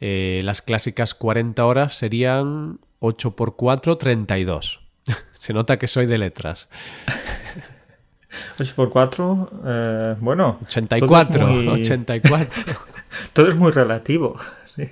eh, 0.00 0.42
las 0.44 0.62
clásicas 0.62 1.14
40 1.14 1.64
horas, 1.64 1.94
serían 1.94 2.78
8 3.00 3.34
por 3.34 3.56
4, 3.56 3.98
32. 3.98 4.80
Se 5.32 5.52
nota 5.52 5.78
que 5.78 5.86
soy 5.86 6.06
de 6.06 6.18
letras. 6.18 6.68
8 8.60 8.72
por 8.76 8.90
4, 8.90 9.50
eh, 9.64 10.16
bueno. 10.20 10.58
84, 10.62 11.38
todo 11.40 11.48
muy... 11.48 11.68
84. 11.68 12.62
todo 13.32 13.48
es 13.48 13.56
muy 13.56 13.72
relativo. 13.72 14.36
Sí. 14.76 14.88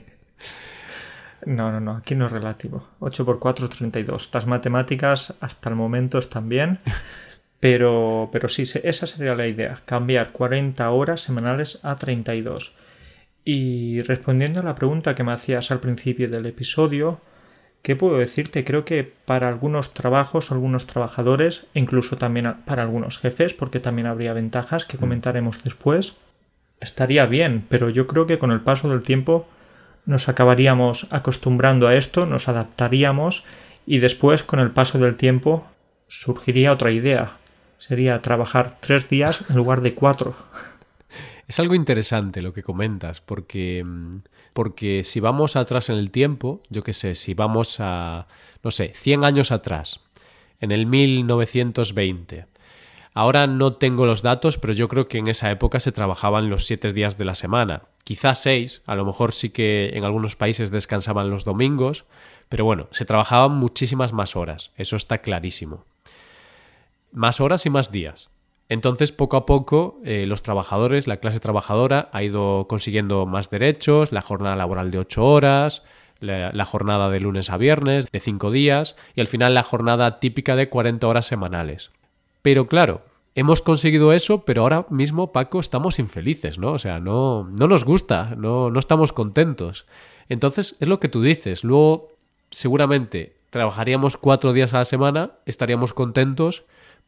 No, 1.44 1.70
no, 1.70 1.80
no, 1.80 1.92
aquí 1.92 2.16
no 2.16 2.26
es 2.26 2.32
relativo. 2.32 2.88
8 2.98 3.24
por 3.24 3.38
4, 3.38 3.68
32. 3.68 4.30
Las 4.32 4.46
matemáticas 4.46 5.34
hasta 5.40 5.68
el 5.68 5.76
momento 5.76 6.18
están 6.18 6.48
bien. 6.48 6.80
Pero, 7.68 8.28
pero 8.30 8.48
sí, 8.48 8.62
esa 8.62 9.08
sería 9.08 9.34
la 9.34 9.48
idea, 9.48 9.80
cambiar 9.86 10.30
40 10.30 10.88
horas 10.88 11.20
semanales 11.20 11.80
a 11.82 11.96
32. 11.96 12.76
Y 13.44 14.02
respondiendo 14.02 14.60
a 14.60 14.62
la 14.62 14.76
pregunta 14.76 15.16
que 15.16 15.24
me 15.24 15.32
hacías 15.32 15.72
al 15.72 15.80
principio 15.80 16.28
del 16.28 16.46
episodio, 16.46 17.20
¿Qué 17.82 17.96
puedo 17.96 18.18
decirte? 18.18 18.64
Creo 18.64 18.84
que 18.84 19.04
para 19.04 19.48
algunos 19.48 19.94
trabajos, 19.94 20.50
algunos 20.50 20.86
trabajadores, 20.86 21.66
incluso 21.74 22.16
también 22.16 22.54
para 22.64 22.82
algunos 22.82 23.18
jefes, 23.18 23.54
porque 23.54 23.78
también 23.80 24.06
habría 24.06 24.32
ventajas 24.32 24.84
que 24.84 24.96
mm. 24.96 25.00
comentaremos 25.00 25.62
después, 25.62 26.14
estaría 26.80 27.26
bien, 27.26 27.64
pero 27.68 27.90
yo 27.90 28.06
creo 28.06 28.26
que 28.26 28.38
con 28.38 28.50
el 28.52 28.60
paso 28.60 28.88
del 28.88 29.02
tiempo 29.02 29.48
nos 30.04 30.28
acabaríamos 30.28 31.08
acostumbrando 31.10 31.86
a 31.88 31.94
esto, 31.94 32.26
nos 32.26 32.48
adaptaríamos 32.48 33.44
y 33.86 33.98
después 33.98 34.42
con 34.42 34.60
el 34.60 34.70
paso 34.70 34.98
del 34.98 35.16
tiempo 35.16 35.66
surgiría 36.08 36.72
otra 36.72 36.90
idea. 36.90 37.36
Sería 37.78 38.22
trabajar 38.22 38.78
tres 38.80 39.08
días 39.08 39.42
en 39.48 39.56
lugar 39.56 39.80
de 39.80 39.94
cuatro. 39.94 40.34
Es 41.48 41.60
algo 41.60 41.74
interesante 41.74 42.42
lo 42.42 42.52
que 42.52 42.62
comentas, 42.62 43.20
porque, 43.20 43.84
mm, 43.84 44.18
porque 44.52 45.04
si 45.04 45.20
vamos 45.20 45.54
atrás 45.54 45.90
en 45.90 45.96
el 45.96 46.10
tiempo, 46.10 46.60
yo 46.70 46.82
qué 46.82 46.92
sé, 46.92 47.14
si 47.14 47.34
vamos 47.34 47.76
a, 47.78 48.26
no 48.64 48.70
sé, 48.70 48.92
100 48.94 49.24
años 49.24 49.52
atrás, 49.52 50.00
en 50.60 50.72
el 50.72 50.86
1920, 50.86 52.46
Ahora 53.16 53.46
no 53.46 53.72
tengo 53.72 54.04
los 54.04 54.20
datos, 54.20 54.58
pero 54.58 54.74
yo 54.74 54.88
creo 54.88 55.08
que 55.08 55.16
en 55.16 55.28
esa 55.28 55.50
época 55.50 55.80
se 55.80 55.90
trabajaban 55.90 56.50
los 56.50 56.66
siete 56.66 56.92
días 56.92 57.16
de 57.16 57.24
la 57.24 57.34
semana. 57.34 57.80
Quizás 58.04 58.42
seis, 58.42 58.82
a 58.84 58.94
lo 58.94 59.06
mejor 59.06 59.32
sí 59.32 59.48
que 59.48 59.92
en 59.94 60.04
algunos 60.04 60.36
países 60.36 60.70
descansaban 60.70 61.30
los 61.30 61.46
domingos, 61.46 62.04
pero 62.50 62.66
bueno, 62.66 62.88
se 62.90 63.06
trabajaban 63.06 63.52
muchísimas 63.52 64.12
más 64.12 64.36
horas, 64.36 64.70
eso 64.76 64.96
está 64.96 65.22
clarísimo. 65.22 65.86
Más 67.12 67.40
horas 67.40 67.66
y 67.66 67.70
más 67.70 67.92
días. 67.92 68.30
Entonces, 68.68 69.12
poco 69.12 69.36
a 69.36 69.46
poco, 69.46 70.00
eh, 70.04 70.26
los 70.26 70.42
trabajadores, 70.42 71.06
la 71.06 71.18
clase 71.18 71.40
trabajadora, 71.40 72.08
ha 72.12 72.22
ido 72.22 72.66
consiguiendo 72.68 73.26
más 73.26 73.48
derechos, 73.48 74.10
la 74.10 74.22
jornada 74.22 74.56
laboral 74.56 74.90
de 74.90 74.98
ocho 74.98 75.24
horas, 75.24 75.82
la, 76.20 76.64
jornada 76.64 77.10
de 77.10 77.20
lunes 77.20 77.50
a 77.50 77.56
viernes, 77.56 78.10
de 78.10 78.20
cinco 78.20 78.50
días, 78.50 78.96
y 79.14 79.20
al 79.20 79.26
final 79.26 79.54
la 79.54 79.62
jornada 79.62 80.18
típica 80.18 80.56
de 80.56 80.68
40 80.68 81.06
horas 81.06 81.26
semanales. 81.26 81.90
Pero 82.42 82.66
claro, 82.66 83.02
hemos 83.34 83.62
conseguido 83.62 84.12
eso, 84.12 84.44
pero 84.44 84.62
ahora 84.62 84.86
mismo, 84.90 85.32
Paco, 85.32 85.60
estamos 85.60 85.98
infelices, 85.98 86.58
¿no? 86.58 86.72
O 86.72 86.78
sea, 86.78 86.98
no, 86.98 87.44
no 87.44 87.68
nos 87.68 87.84
gusta, 87.84 88.34
no, 88.36 88.70
no 88.70 88.78
estamos 88.78 89.12
contentos. 89.12 89.86
Entonces, 90.28 90.76
es 90.80 90.88
lo 90.88 90.98
que 90.98 91.08
tú 91.08 91.22
dices. 91.22 91.62
Luego, 91.62 92.08
seguramente, 92.50 93.36
trabajaríamos 93.50 94.16
cuatro 94.16 94.52
días 94.52 94.74
a 94.74 94.78
la 94.78 94.84
semana, 94.84 95.32
estaríamos 95.44 95.92
contentos, 95.92 96.64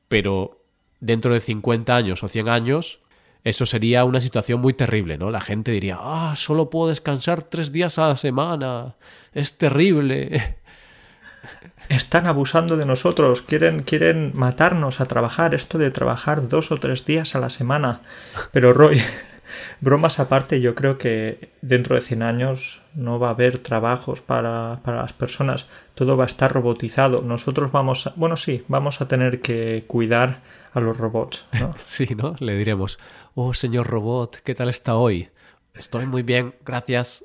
pero 0.09 0.65
dentro 1.01 1.33
de 1.33 1.41
50 1.41 1.95
años 1.95 2.23
o 2.23 2.29
100 2.29 2.49
años, 2.49 3.01
eso 3.45 3.67
sería 3.67 4.05
una 4.05 4.21
situación 4.21 4.61
muy 4.61 4.75
terrible, 4.75 5.17
¿no? 5.17 5.31
La 5.31 5.41
gente 5.41 5.73
diría, 5.73 5.99
ah, 6.01 6.35
solo 6.37 6.71
puedo 6.71 6.89
descansar 6.89 7.45
tres 7.45 7.73
días 7.73 7.99
a 7.99 8.09
la 8.09 8.17
semana, 8.17 8.97
es 9.33 9.57
terrible. 9.57 10.57
Están 11.89 12.27
abusando 12.27 12.77
de 12.77 12.85
nosotros, 12.85 13.41
quieren, 13.41 13.83
quieren 13.83 14.33
matarnos 14.35 15.01
a 15.01 15.07
trabajar, 15.07 15.55
esto 15.55 15.79
de 15.79 15.91
trabajar 15.91 16.49
dos 16.49 16.71
o 16.71 16.79
tres 16.79 17.07
días 17.07 17.35
a 17.35 17.41
la 17.41 17.49
semana. 17.49 18.03
Pero 18.53 18.75
Roy, 18.75 19.01
bromas 19.81 20.19
aparte, 20.19 20.61
yo 20.61 20.75
creo 20.75 20.99
que 20.99 21.51
dentro 21.63 21.95
de 21.95 22.03
100 22.03 22.23
años 22.23 22.83
no 22.95 23.19
va 23.19 23.29
a 23.29 23.33
haber 23.33 23.59
trabajos 23.59 24.21
para, 24.21 24.81
para 24.85 25.03
las 25.03 25.13
personas, 25.13 25.67
todo 25.95 26.17
va 26.17 26.25
a 26.25 26.27
estar 26.27 26.53
robotizado. 26.53 27.23
Nosotros 27.23 27.73
vamos, 27.73 28.07
a, 28.07 28.13
bueno, 28.17 28.37
sí, 28.37 28.65
vamos 28.69 29.01
a 29.01 29.09
tener 29.09 29.41
que 29.41 29.85
cuidar 29.87 30.41
a 30.73 30.81
los 30.81 30.97
robots. 30.97 31.47
sí, 31.79 32.07
¿no? 32.17 32.35
Le 32.41 32.57
diremos, 32.57 32.99
oh, 33.35 33.55
señor 33.55 33.87
robot, 33.87 34.39
¿qué 34.45 34.55
tal 34.55 34.69
está 34.69 34.97
hoy? 34.97 35.29
Estoy 35.75 36.07
muy 36.07 36.23
bien, 36.23 36.55
gracias. 36.65 37.25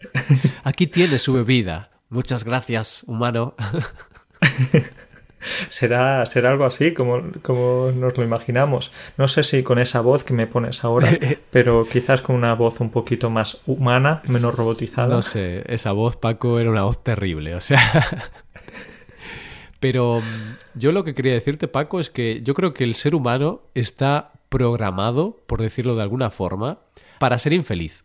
Aquí 0.64 0.86
tiene 0.86 1.18
su 1.18 1.32
bebida. 1.32 1.90
Muchas 2.10 2.44
gracias, 2.44 3.04
humano. 3.06 3.54
será, 5.68 6.24
será 6.26 6.50
algo 6.50 6.64
así 6.64 6.92
como, 6.92 7.22
como 7.42 7.92
nos 7.92 8.16
lo 8.16 8.24
imaginamos. 8.24 8.92
No 9.16 9.28
sé 9.28 9.44
si 9.44 9.62
con 9.62 9.78
esa 9.78 10.00
voz 10.00 10.24
que 10.24 10.34
me 10.34 10.46
pones 10.46 10.84
ahora, 10.84 11.08
pero 11.50 11.84
quizás 11.84 12.22
con 12.22 12.36
una 12.36 12.54
voz 12.54 12.80
un 12.80 12.90
poquito 12.90 13.30
más 13.30 13.60
humana, 13.66 14.22
menos 14.28 14.56
robotizada. 14.56 15.14
No 15.14 15.22
sé, 15.22 15.64
esa 15.66 15.92
voz, 15.92 16.16
Paco, 16.16 16.58
era 16.58 16.70
una 16.70 16.84
voz 16.84 17.02
terrible. 17.02 17.54
O 17.54 17.60
sea. 17.60 17.80
Pero 19.80 20.20
mm, 20.20 20.56
yo 20.74 20.92
lo 20.92 21.04
que 21.04 21.14
quería 21.14 21.32
decirte, 21.32 21.68
Paco, 21.68 22.00
es 22.00 22.10
que 22.10 22.40
yo 22.42 22.54
creo 22.54 22.74
que 22.74 22.84
el 22.84 22.94
ser 22.94 23.14
humano 23.14 23.62
está 23.74 24.32
programado, 24.48 25.40
por 25.46 25.60
decirlo 25.60 25.94
de 25.94 26.02
alguna 26.02 26.30
forma, 26.30 26.80
para 27.18 27.38
ser 27.38 27.52
infeliz. 27.52 28.04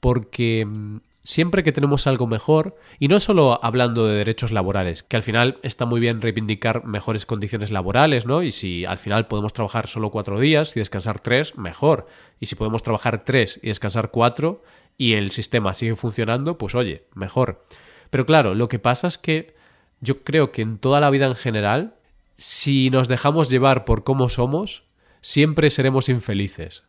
Porque 0.00 0.66
mm, 0.66 0.98
siempre 1.24 1.64
que 1.64 1.72
tenemos 1.72 2.06
algo 2.06 2.26
mejor, 2.26 2.76
y 2.98 3.08
no 3.08 3.18
solo 3.18 3.58
hablando 3.62 4.06
de 4.06 4.18
derechos 4.18 4.52
laborales, 4.52 5.02
que 5.02 5.16
al 5.16 5.22
final 5.22 5.58
está 5.62 5.86
muy 5.86 5.98
bien 5.98 6.20
reivindicar 6.20 6.84
mejores 6.84 7.24
condiciones 7.24 7.70
laborales, 7.70 8.26
¿no? 8.26 8.42
Y 8.42 8.52
si 8.52 8.84
al 8.84 8.98
final 8.98 9.26
podemos 9.26 9.54
trabajar 9.54 9.88
solo 9.88 10.10
cuatro 10.10 10.38
días 10.38 10.76
y 10.76 10.80
descansar 10.80 11.20
tres, 11.20 11.56
mejor. 11.56 12.06
Y 12.40 12.46
si 12.46 12.56
podemos 12.56 12.82
trabajar 12.82 13.24
tres 13.24 13.58
y 13.62 13.68
descansar 13.68 14.10
cuatro 14.10 14.62
y 14.98 15.14
el 15.14 15.30
sistema 15.30 15.72
sigue 15.72 15.96
funcionando, 15.96 16.58
pues 16.58 16.74
oye, 16.74 17.06
mejor. 17.14 17.64
Pero 18.10 18.26
claro, 18.26 18.54
lo 18.54 18.68
que 18.68 18.78
pasa 18.78 19.06
es 19.06 19.16
que 19.16 19.56
yo 20.00 20.22
creo 20.22 20.52
que 20.52 20.60
en 20.60 20.76
toda 20.76 21.00
la 21.00 21.08
vida 21.08 21.26
en 21.26 21.34
general, 21.34 21.94
si 22.36 22.90
nos 22.90 23.08
dejamos 23.08 23.48
llevar 23.48 23.86
por 23.86 24.04
cómo 24.04 24.28
somos, 24.28 24.84
siempre 25.22 25.70
seremos 25.70 26.10
infelices. 26.10 26.84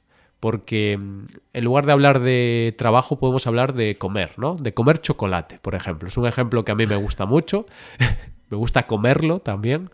Porque 0.46 1.00
mm, 1.02 1.26
en 1.54 1.64
lugar 1.64 1.88
de 1.88 1.92
hablar 1.92 2.22
de 2.22 2.76
trabajo, 2.78 3.18
podemos 3.18 3.48
hablar 3.48 3.74
de 3.74 3.98
comer, 3.98 4.38
¿no? 4.38 4.54
De 4.54 4.76
comer 4.76 5.02
chocolate, 5.02 5.58
por 5.60 5.74
ejemplo. 5.74 6.08
Es 6.08 6.18
un 6.18 6.28
ejemplo 6.28 6.64
que 6.64 6.72
a 6.72 6.76
mí 6.76 6.86
me 6.86 6.98
gusta 6.98 7.26
mucho. 7.26 7.66
me 8.52 8.56
gusta 8.56 8.86
comerlo 8.86 9.40
también. 9.40 9.90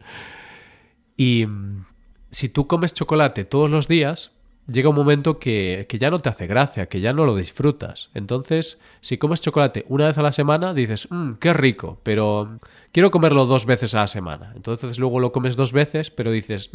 Y 1.15 1.46
mm, 1.46 1.86
si 2.31 2.50
tú 2.50 2.67
comes 2.67 2.93
chocolate 2.93 3.46
todos 3.46 3.70
los 3.70 3.88
días, 3.88 4.34
llega 4.67 4.89
un 4.89 4.96
momento 4.98 5.39
que, 5.39 5.88
ya 5.98 6.12
no 6.12 6.20
te 6.20 6.27
hace 6.27 6.48
gracia, 6.48 6.88
que 6.88 7.00
ya 7.00 7.13
no 7.13 7.25
lo 7.25 7.34
disfrutas. 7.38 8.10
Entonces, 8.13 8.77
si 9.00 9.17
comes 9.17 9.39
chocolate 9.39 9.86
una 9.88 10.08
vez 10.08 10.17
a 10.17 10.22
la 10.22 10.34
semana, 10.34 10.74
dices, 10.74 11.08
mmm, 11.10 11.31
qué 11.39 11.53
rico, 11.53 12.01
pero 12.03 12.58
quiero 12.91 13.10
comerlo 13.10 13.46
dos 13.46 13.65
veces 13.65 13.96
a 13.96 14.00
la 14.00 14.08
semana. 14.08 14.51
Entonces 14.53 15.00
luego 15.00 15.22
lo 15.22 15.31
comes 15.31 15.55
dos 15.55 15.72
veces, 15.72 16.12
pero 16.12 16.29
dices, 16.29 16.72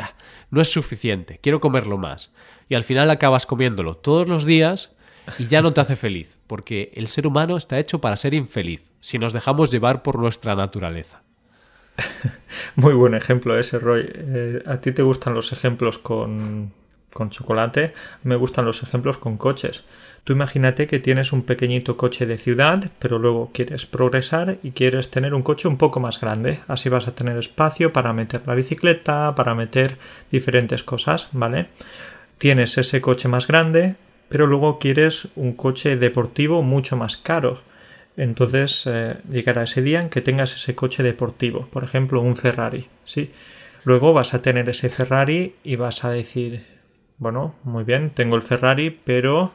no 0.50 0.62
es 0.62 0.72
suficiente, 0.72 1.40
quiero 1.42 1.60
comerlo 1.60 1.98
más. 1.98 2.30
Y 2.68 2.74
al 2.74 2.82
final 2.82 3.10
acabas 3.10 3.46
comiéndolo 3.46 3.96
todos 3.96 4.28
los 4.28 4.44
días 4.44 4.96
y 5.38 5.46
ya 5.46 5.62
no 5.62 5.72
te 5.72 5.80
hace 5.80 5.96
feliz, 5.96 6.38
porque 6.46 6.92
el 6.94 7.08
ser 7.08 7.26
humano 7.26 7.56
está 7.56 7.78
hecho 7.78 8.00
para 8.00 8.16
ser 8.16 8.34
infeliz. 8.34 8.84
si 9.00 9.18
nos 9.18 9.32
dejamos 9.32 9.70
llevar 9.70 10.02
por 10.02 10.18
nuestra 10.18 10.56
naturaleza. 10.56 11.22
Muy 12.76 12.94
buen 12.94 13.14
ejemplo 13.14 13.58
ese, 13.58 13.78
Roy. 13.78 14.08
Eh, 14.12 14.62
¿A 14.66 14.80
ti 14.80 14.92
te 14.92 15.02
gustan 15.02 15.34
los 15.34 15.52
ejemplos 15.52 15.98
con, 15.98 16.72
con 17.12 17.30
chocolate? 17.30 17.94
Me 18.24 18.36
gustan 18.36 18.64
los 18.64 18.82
ejemplos 18.82 19.18
con 19.18 19.36
coches. 19.36 19.84
Tú 20.24 20.32
imagínate 20.32 20.88
que 20.88 20.98
tienes 20.98 21.32
un 21.32 21.42
pequeñito 21.42 21.96
coche 21.96 22.26
de 22.26 22.36
ciudad, 22.36 22.90
pero 22.98 23.18
luego 23.18 23.50
quieres 23.52 23.86
progresar 23.86 24.58
y 24.64 24.72
quieres 24.72 25.08
tener 25.10 25.34
un 25.34 25.42
coche 25.42 25.68
un 25.68 25.78
poco 25.78 26.00
más 26.00 26.20
grande. 26.20 26.60
Así 26.66 26.88
vas 26.88 27.06
a 27.06 27.14
tener 27.14 27.38
espacio 27.38 27.92
para 27.92 28.12
meter 28.12 28.42
la 28.44 28.54
bicicleta, 28.54 29.34
para 29.36 29.54
meter 29.54 29.98
diferentes 30.32 30.82
cosas, 30.82 31.28
¿vale? 31.30 31.68
Tienes 32.38 32.76
ese 32.76 33.00
coche 33.00 33.28
más 33.28 33.46
grande, 33.46 33.96
pero 34.28 34.46
luego 34.46 34.78
quieres 34.78 35.28
un 35.36 35.54
coche 35.54 35.96
deportivo 35.96 36.62
mucho 36.62 36.96
más 36.96 37.16
caro. 37.16 37.60
Entonces 38.16 38.84
eh, 38.86 39.16
llegará 39.30 39.64
ese 39.64 39.82
día 39.82 40.00
en 40.00 40.08
que 40.08 40.20
tengas 40.20 40.54
ese 40.54 40.74
coche 40.74 41.02
deportivo, 41.02 41.68
por 41.70 41.84
ejemplo 41.84 42.20
un 42.20 42.36
Ferrari, 42.36 42.88
¿sí? 43.04 43.30
Luego 43.84 44.12
vas 44.12 44.34
a 44.34 44.42
tener 44.42 44.68
ese 44.68 44.88
Ferrari 44.88 45.54
y 45.62 45.76
vas 45.76 46.04
a 46.04 46.10
decir, 46.10 46.64
bueno, 47.18 47.54
muy 47.62 47.84
bien, 47.84 48.10
tengo 48.10 48.36
el 48.36 48.42
Ferrari, 48.42 48.90
pero 48.90 49.52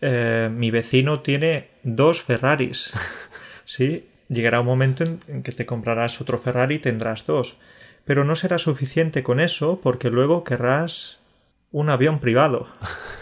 eh, 0.00 0.50
mi 0.52 0.70
vecino 0.70 1.20
tiene 1.20 1.68
dos 1.82 2.22
Ferraris, 2.22 2.92
¿sí? 3.64 4.06
Llegará 4.28 4.60
un 4.60 4.66
momento 4.66 5.04
en 5.04 5.42
que 5.42 5.52
te 5.52 5.66
comprarás 5.66 6.20
otro 6.20 6.38
Ferrari 6.38 6.76
y 6.76 6.78
tendrás 6.80 7.26
dos. 7.26 7.56
Pero 8.04 8.24
no 8.24 8.34
será 8.34 8.58
suficiente 8.58 9.22
con 9.22 9.40
eso 9.40 9.80
porque 9.82 10.08
luego 10.08 10.44
querrás 10.44 11.19
un 11.72 11.90
avión 11.90 12.18
privado. 12.18 12.66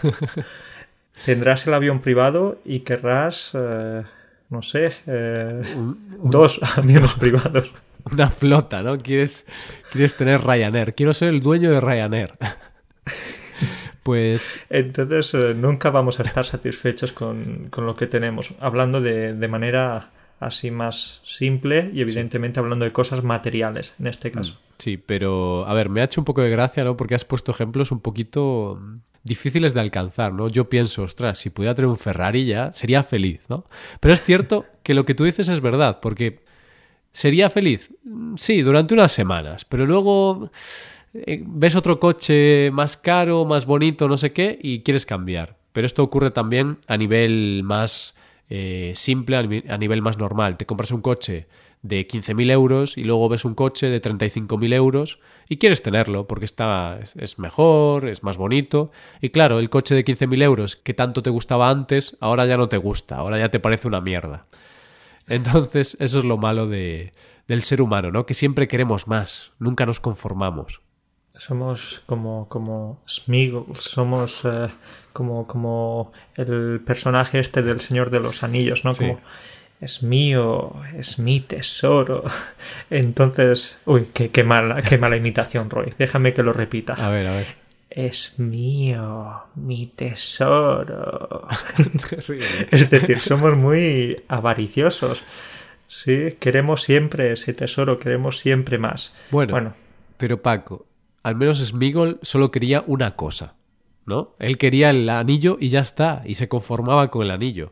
Tendrás 1.25 1.67
el 1.67 1.73
avión 1.73 1.99
privado 1.99 2.59
y 2.63 2.81
querrás, 2.81 3.51
eh, 3.53 4.03
no 4.49 4.61
sé, 4.61 4.93
eh, 5.05 5.61
dos 6.23 6.59
aviones 6.77 7.13
privados. 7.13 7.71
Una 8.11 8.29
flota, 8.29 8.81
¿no? 8.81 8.97
Quieres, 8.97 9.45
quieres 9.91 10.15
tener 10.15 10.41
Ryanair. 10.41 10.95
Quiero 10.95 11.13
ser 11.13 11.29
el 11.29 11.41
dueño 11.41 11.71
de 11.71 11.81
Ryanair. 11.81 12.31
Pues. 14.01 14.59
Entonces, 14.71 15.35
eh, 15.35 15.53
nunca 15.53 15.91
vamos 15.91 16.19
a 16.19 16.23
estar 16.23 16.43
satisfechos 16.43 17.11
con, 17.11 17.67
con 17.69 17.85
lo 17.85 17.95
que 17.95 18.07
tenemos. 18.07 18.55
Hablando 18.59 19.01
de, 19.01 19.35
de, 19.35 19.47
manera 19.47 20.09
así 20.39 20.71
más 20.71 21.21
simple 21.25 21.91
y, 21.93 22.01
evidentemente, 22.01 22.59
hablando 22.59 22.85
de 22.85 22.91
cosas 22.91 23.23
materiales 23.23 23.93
en 23.99 24.07
este 24.07 24.31
caso. 24.31 24.53
Mm, 24.53 24.68
sí, 24.79 24.97
pero, 24.97 25.67
a 25.67 25.73
ver, 25.73 25.89
me 25.89 26.01
ha 26.01 26.05
hecho 26.05 26.21
un 26.21 26.25
poco 26.25 26.41
de 26.41 26.49
gracia, 26.49 26.83
¿no? 26.83 26.97
Porque 26.97 27.15
has 27.15 27.25
puesto 27.25 27.51
ejemplos 27.51 27.91
un 27.91 27.99
poquito 27.99 28.79
difíciles 29.23 29.73
de 29.73 29.81
alcanzar, 29.81 30.33
¿no? 30.33 30.47
Yo 30.47 30.69
pienso, 30.69 31.03
ostras, 31.03 31.37
si 31.37 31.49
pudiera 31.49 31.75
tener 31.75 31.91
un 31.91 31.97
Ferrari 31.97 32.45
ya, 32.45 32.71
sería 32.71 33.03
feliz, 33.03 33.41
¿no? 33.49 33.65
Pero 33.99 34.13
es 34.13 34.23
cierto 34.23 34.65
que 34.83 34.93
lo 34.93 35.05
que 35.05 35.13
tú 35.13 35.25
dices 35.25 35.47
es 35.49 35.61
verdad, 35.61 35.99
porque 36.01 36.39
sería 37.11 37.49
feliz, 37.49 37.91
sí, 38.37 38.61
durante 38.61 38.93
unas 38.93 39.11
semanas, 39.11 39.65
pero 39.65 39.85
luego 39.85 40.51
eh, 41.13 41.43
ves 41.45 41.75
otro 41.75 41.99
coche 41.99 42.71
más 42.71 42.97
caro, 42.97 43.45
más 43.45 43.65
bonito, 43.65 44.07
no 44.07 44.17
sé 44.17 44.31
qué, 44.31 44.57
y 44.61 44.81
quieres 44.81 45.05
cambiar. 45.05 45.57
Pero 45.73 45.85
esto 45.85 46.03
ocurre 46.03 46.31
también 46.31 46.77
a 46.87 46.97
nivel 46.97 47.61
más 47.63 48.15
eh, 48.49 48.93
simple, 48.95 49.37
a 49.37 49.77
nivel 49.77 50.01
más 50.01 50.17
normal. 50.17 50.57
Te 50.57 50.65
compras 50.65 50.91
un 50.91 51.01
coche 51.01 51.47
de 51.81 52.07
15.000 52.07 52.51
euros 52.51 52.97
y 52.97 53.03
luego 53.03 53.29
ves 53.29 53.45
un 53.45 53.55
coche 53.55 53.87
de 53.87 54.01
35.000 54.01 54.73
euros 54.73 55.19
y 55.47 55.57
quieres 55.57 55.81
tenerlo 55.81 56.27
porque 56.27 56.45
está, 56.45 56.99
es 56.99 57.39
mejor, 57.39 58.07
es 58.07 58.23
más 58.23 58.37
bonito. 58.37 58.91
Y 59.21 59.29
claro, 59.29 59.59
el 59.59 59.69
coche 59.69 59.95
de 59.95 60.03
15.000 60.03 60.43
euros 60.43 60.75
que 60.75 60.93
tanto 60.93 61.21
te 61.21 61.29
gustaba 61.29 61.69
antes, 61.69 62.17
ahora 62.19 62.45
ya 62.45 62.57
no 62.57 62.69
te 62.69 62.77
gusta, 62.77 63.17
ahora 63.17 63.37
ya 63.37 63.49
te 63.49 63.59
parece 63.59 63.87
una 63.87 64.01
mierda. 64.01 64.47
Entonces, 65.27 65.95
eso 65.99 66.19
es 66.19 66.25
lo 66.25 66.37
malo 66.37 66.67
de, 66.67 67.13
del 67.47 67.61
ser 67.63 67.81
humano, 67.81 68.11
¿no? 68.11 68.25
Que 68.25 68.33
siempre 68.33 68.67
queremos 68.67 69.07
más, 69.07 69.51
nunca 69.59 69.85
nos 69.85 69.99
conformamos. 69.99 70.81
Somos 71.35 72.03
como, 72.05 72.49
como 72.49 73.01
somos 73.05 74.43
eh, 74.43 74.67
como, 75.19 75.45
como 75.47 76.13
el 76.35 76.79
personaje 76.79 77.39
este 77.39 77.61
del 77.61 77.81
Señor 77.81 78.09
de 78.09 78.21
los 78.21 78.41
Anillos, 78.41 78.85
¿no? 78.85 78.93
Como 78.93 79.19
es 79.81 80.01
mío, 80.01 80.71
es 80.97 81.19
mi 81.19 81.41
tesoro. 81.41 82.23
Entonces, 82.89 83.79
uy, 83.83 84.07
qué, 84.13 84.29
qué, 84.29 84.45
mala, 84.45 84.81
qué 84.81 84.97
mala 84.97 85.17
imitación, 85.17 85.69
Roy. 85.69 85.93
Déjame 85.97 86.33
que 86.33 86.41
lo 86.41 86.53
repita. 86.53 86.93
A 86.93 87.09
ver, 87.09 87.27
a 87.27 87.31
ver. 87.33 87.47
Es 87.89 88.39
mío, 88.39 89.41
mi 89.55 89.87
tesoro. 89.87 91.45
es 92.71 92.89
decir, 92.89 93.19
somos 93.19 93.57
muy 93.57 94.23
avariciosos. 94.29 95.25
Sí, 95.89 96.37
queremos 96.39 96.83
siempre 96.83 97.33
ese 97.33 97.51
tesoro, 97.51 97.99
queremos 97.99 98.39
siempre 98.39 98.77
más. 98.77 99.13
Bueno, 99.31 99.51
bueno. 99.51 99.73
pero 100.15 100.41
Paco, 100.41 100.85
al 101.23 101.35
menos 101.35 101.57
Smigol 101.57 102.19
solo 102.21 102.51
quería 102.51 102.85
una 102.87 103.17
cosa, 103.17 103.55
¿no? 104.09 104.35
Él 104.39 104.57
quería 104.57 104.89
el 104.89 105.07
anillo 105.07 105.55
y 105.57 105.69
ya 105.69 105.79
está, 105.79 106.21
y 106.25 106.35
se 106.35 106.49
conformaba 106.49 107.09
con 107.09 107.23
el 107.23 107.31
anillo. 107.31 107.71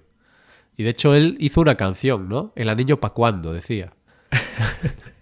Y 0.78 0.84
de 0.84 0.91
hecho 0.91 1.15
él 1.15 1.36
hizo 1.39 1.60
una 1.60 1.76
canción, 1.76 2.30
¿no? 2.30 2.54
El 2.56 2.69
anillo 2.69 3.02
pa' 3.02 3.10
cuando, 3.10 3.52
decía. 3.52 3.91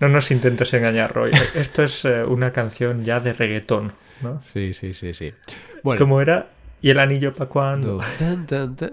no 0.00 0.08
nos 0.08 0.30
intentes 0.30 0.72
engañar, 0.72 1.12
Roy. 1.12 1.32
Esto 1.54 1.82
es 1.82 2.04
eh, 2.04 2.24
una 2.24 2.52
canción 2.52 3.04
ya 3.04 3.20
de 3.20 3.32
reggaetón, 3.32 3.92
¿no? 4.22 4.40
Sí, 4.40 4.72
sí, 4.72 4.94
sí, 4.94 5.12
sí. 5.12 5.32
Bueno. 5.82 5.98
¿Cómo 5.98 6.20
era? 6.20 6.48
¿Y 6.80 6.90
el 6.90 6.98
anillo 6.98 7.34
pa' 7.34 7.46
cuando? 7.46 8.00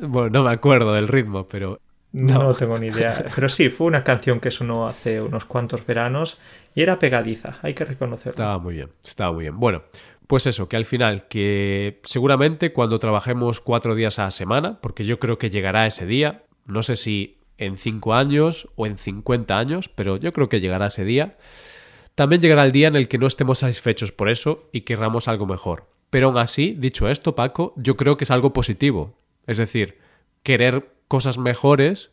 Bueno, 0.10 0.30
no 0.30 0.44
me 0.44 0.52
acuerdo 0.52 0.94
del 0.94 1.08
ritmo, 1.08 1.48
pero... 1.48 1.80
No. 2.14 2.42
no 2.42 2.54
tengo 2.54 2.80
ni 2.80 2.88
idea. 2.88 3.26
Pero 3.36 3.50
sí, 3.50 3.70
fue 3.70 3.86
una 3.86 4.04
canción 4.04 4.40
que 4.40 4.50
sonó 4.50 4.88
hace 4.88 5.22
unos 5.22 5.46
cuantos 5.46 5.86
veranos 5.86 6.40
y 6.74 6.82
era 6.82 6.98
pegadiza, 6.98 7.60
hay 7.62 7.74
que 7.74 7.86
reconocerlo. 7.86 8.32
Estaba 8.32 8.58
muy 8.58 8.76
bien, 8.76 8.90
estaba 9.04 9.34
muy 9.34 9.44
bien. 9.44 9.60
Bueno, 9.60 9.84
pues 10.28 10.46
eso, 10.46 10.68
que 10.68 10.76
al 10.76 10.86
final, 10.86 11.28
que 11.28 12.02
seguramente 12.04 12.74
cuando 12.74 13.00
trabajemos 13.00 13.62
cuatro 13.62 13.96
días 13.96 14.20
a 14.20 14.26
la 14.26 14.32
semana, 14.32 14.80
porque 14.82 15.06
yo 15.06 15.20
creo 15.20 15.38
que 15.38 15.50
llegará 15.50 15.88
ese 15.88 16.06
día, 16.06 16.44
no 16.66 16.84
sé 16.84 16.98
si 16.98 17.38
en 17.58 17.78
cinco 17.78 18.14
años 18.14 18.68
o 18.76 18.86
en 18.86 18.98
cincuenta 18.98 19.58
años, 19.58 19.90
pero 19.90 20.18
yo 20.18 20.34
creo 20.34 20.50
que 20.50 20.60
llegará 20.60 20.88
ese 20.88 21.06
día, 21.06 21.38
también 22.16 22.42
llegará 22.42 22.66
el 22.66 22.72
día 22.72 22.88
en 22.88 22.96
el 22.96 23.08
que 23.08 23.18
no 23.18 23.28
estemos 23.28 23.60
satisfechos 23.60 24.12
por 24.12 24.30
eso 24.30 24.70
y 24.72 24.82
querramos 24.82 25.28
algo 25.28 25.46
mejor. 25.46 25.88
Pero 26.10 26.28
aún 26.28 26.38
así, 26.38 26.76
dicho 26.78 27.10
esto, 27.10 27.36
Paco, 27.36 27.74
yo 27.78 27.96
creo 27.96 28.18
que 28.18 28.24
es 28.24 28.32
algo 28.32 28.54
positivo. 28.54 29.18
Es 29.46 29.58
decir, 29.58 30.00
querer 30.44 30.92
cosas 31.08 31.38
mejores 31.38 32.12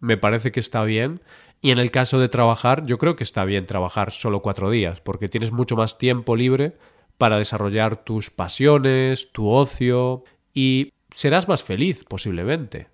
me 0.00 0.16
parece 0.16 0.52
que 0.52 0.60
está 0.60 0.82
bien 0.84 1.20
y 1.60 1.70
en 1.70 1.78
el 1.78 1.92
caso 1.92 2.18
de 2.18 2.28
trabajar, 2.28 2.86
yo 2.86 2.98
creo 2.98 3.14
que 3.14 3.24
está 3.24 3.44
bien 3.44 3.66
trabajar 3.66 4.10
solo 4.10 4.42
cuatro 4.42 4.68
días, 4.68 5.00
porque 5.00 5.28
tienes 5.28 5.52
mucho 5.52 5.76
más 5.76 5.96
tiempo 5.96 6.34
libre 6.34 6.76
para 7.22 7.38
desarrollar 7.38 7.98
tus 7.98 8.30
pasiones, 8.30 9.30
tu 9.30 9.48
ocio 9.48 10.24
y 10.52 10.92
serás 11.14 11.46
más 11.46 11.62
feliz 11.62 12.02
posiblemente. 12.02 12.88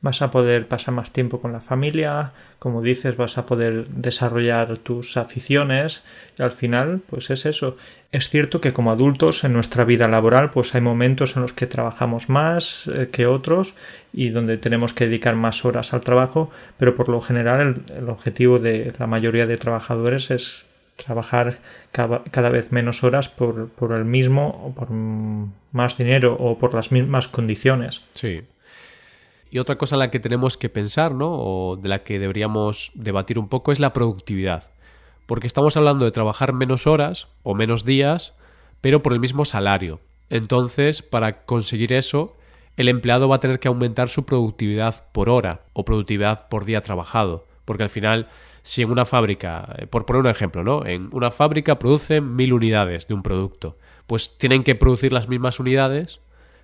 Vas 0.00 0.22
a 0.22 0.30
poder 0.30 0.68
pasar 0.68 0.94
más 0.94 1.10
tiempo 1.10 1.38
con 1.42 1.52
la 1.52 1.60
familia, 1.60 2.32
como 2.58 2.80
dices, 2.80 3.18
vas 3.18 3.36
a 3.36 3.44
poder 3.44 3.88
desarrollar 3.88 4.78
tus 4.78 5.18
aficiones 5.18 6.02
y 6.38 6.42
al 6.42 6.52
final, 6.52 7.02
pues 7.10 7.28
es 7.28 7.44
eso. 7.44 7.76
Es 8.10 8.30
cierto 8.30 8.62
que 8.62 8.72
como 8.72 8.90
adultos 8.90 9.44
en 9.44 9.52
nuestra 9.52 9.84
vida 9.84 10.08
laboral, 10.08 10.50
pues 10.50 10.74
hay 10.74 10.80
momentos 10.80 11.36
en 11.36 11.42
los 11.42 11.52
que 11.52 11.66
trabajamos 11.66 12.30
más 12.30 12.86
eh, 12.86 13.10
que 13.12 13.26
otros 13.26 13.74
y 14.14 14.30
donde 14.30 14.56
tenemos 14.56 14.94
que 14.94 15.04
dedicar 15.04 15.34
más 15.34 15.62
horas 15.66 15.92
al 15.92 16.00
trabajo, 16.00 16.50
pero 16.78 16.96
por 16.96 17.10
lo 17.10 17.20
general 17.20 17.82
el 17.94 18.08
objetivo 18.08 18.58
de 18.58 18.94
la 18.98 19.06
mayoría 19.06 19.44
de 19.44 19.58
trabajadores 19.58 20.30
es 20.30 20.64
trabajar 20.96 21.58
cada, 21.92 22.48
vez 22.48 22.72
menos 22.72 23.02
horas 23.02 23.28
por, 23.28 23.68
por, 23.70 23.92
el 23.92 24.04
mismo 24.04 24.62
o 24.64 24.72
por 24.72 24.88
más 24.90 25.98
dinero 25.98 26.36
o 26.38 26.58
por 26.58 26.74
las 26.74 26.92
mismas 26.92 27.28
condiciones. 27.28 28.02
Sí. 28.14 28.42
Y 29.50 29.58
otra 29.58 29.76
cosa 29.76 29.96
en 29.96 30.00
la 30.00 30.10
que 30.10 30.20
tenemos 30.20 30.56
que 30.56 30.68
pensar, 30.68 31.14
¿no? 31.14 31.32
O 31.32 31.76
de 31.76 31.88
la 31.88 32.02
que 32.02 32.18
deberíamos 32.18 32.90
debatir 32.94 33.38
un 33.38 33.48
poco 33.48 33.72
es 33.72 33.80
la 33.80 33.92
productividad. 33.92 34.70
Porque 35.26 35.46
estamos 35.46 35.76
hablando 35.76 36.04
de 36.04 36.10
trabajar 36.10 36.52
menos 36.52 36.86
horas 36.86 37.28
o 37.42 37.54
menos 37.54 37.84
días, 37.84 38.34
pero 38.80 39.02
por 39.02 39.12
el 39.12 39.20
mismo 39.20 39.44
salario. 39.44 40.00
Entonces, 40.28 41.02
para 41.02 41.44
conseguir 41.44 41.92
eso, 41.92 42.36
el 42.76 42.88
empleado 42.88 43.28
va 43.28 43.36
a 43.36 43.40
tener 43.40 43.60
que 43.60 43.68
aumentar 43.68 44.08
su 44.08 44.26
productividad 44.26 45.04
por 45.12 45.28
hora 45.28 45.60
o 45.72 45.84
productividad 45.84 46.48
por 46.48 46.64
día 46.64 46.82
trabajado. 46.82 47.46
Porque 47.64 47.84
al 47.84 47.90
final 47.90 48.28
si 48.64 48.80
en 48.80 48.90
una 48.90 49.04
fábrica, 49.04 49.76
eh, 49.78 49.86
por 49.86 50.06
poner 50.06 50.20
un 50.20 50.30
ejemplo, 50.30 50.64
¿no? 50.64 50.86
En 50.86 51.10
una 51.12 51.30
fábrica 51.30 51.78
producen 51.78 52.34
mil 52.34 52.54
unidades 52.54 53.06
de 53.06 53.12
un 53.12 53.22
producto, 53.22 53.76
pues 54.06 54.38
tienen 54.38 54.64
que 54.64 54.74
producir 54.74 55.12
las 55.12 55.28
mismas 55.28 55.60
unidades, 55.60 56.20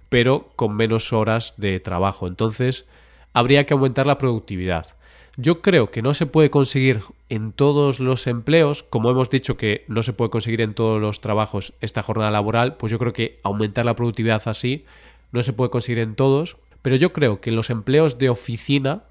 pero 0.08 0.48
con 0.56 0.74
menos 0.74 1.12
horas 1.12 1.54
de 1.58 1.78
trabajo. 1.78 2.26
Entonces, 2.26 2.86
habría 3.34 3.66
que 3.66 3.74
aumentar 3.74 4.06
la 4.06 4.16
productividad. 4.16 4.96
Yo 5.36 5.60
creo 5.60 5.90
que 5.90 6.00
no 6.00 6.14
se 6.14 6.24
puede 6.24 6.50
conseguir 6.50 7.00
en 7.28 7.52
todos 7.52 8.00
los 8.00 8.26
empleos, 8.26 8.82
como 8.82 9.10
hemos 9.10 9.28
dicho 9.28 9.58
que 9.58 9.84
no 9.86 10.02
se 10.02 10.14
puede 10.14 10.30
conseguir 10.30 10.62
en 10.62 10.72
todos 10.72 11.00
los 11.02 11.20
trabajos 11.20 11.74
esta 11.82 12.02
jornada 12.02 12.30
laboral, 12.30 12.76
pues 12.76 12.90
yo 12.90 12.98
creo 12.98 13.12
que 13.12 13.40
aumentar 13.42 13.84
la 13.84 13.94
productividad 13.94 14.42
así 14.46 14.86
no 15.32 15.42
se 15.42 15.52
puede 15.52 15.70
conseguir 15.70 15.98
en 15.98 16.14
todos, 16.14 16.56
pero 16.80 16.96
yo 16.96 17.12
creo 17.12 17.42
que 17.42 17.50
en 17.50 17.56
los 17.56 17.68
empleos 17.68 18.18
de 18.18 18.30
oficina 18.30 19.02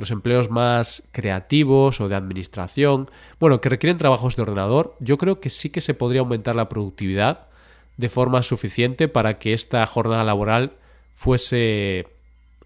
los 0.00 0.10
empleos 0.10 0.50
más 0.50 1.04
creativos 1.12 2.00
o 2.00 2.08
de 2.08 2.16
administración, 2.16 3.10
bueno, 3.38 3.60
que 3.60 3.68
requieren 3.68 3.98
trabajos 3.98 4.36
de 4.36 4.42
ordenador, 4.42 4.96
yo 4.98 5.18
creo 5.18 5.40
que 5.40 5.50
sí 5.50 5.70
que 5.70 5.80
se 5.80 5.94
podría 5.94 6.20
aumentar 6.20 6.56
la 6.56 6.68
productividad 6.68 7.46
de 7.96 8.08
forma 8.08 8.42
suficiente 8.42 9.08
para 9.08 9.38
que 9.38 9.52
esta 9.52 9.84
jornada 9.86 10.24
laboral 10.24 10.72
fuese 11.14 12.08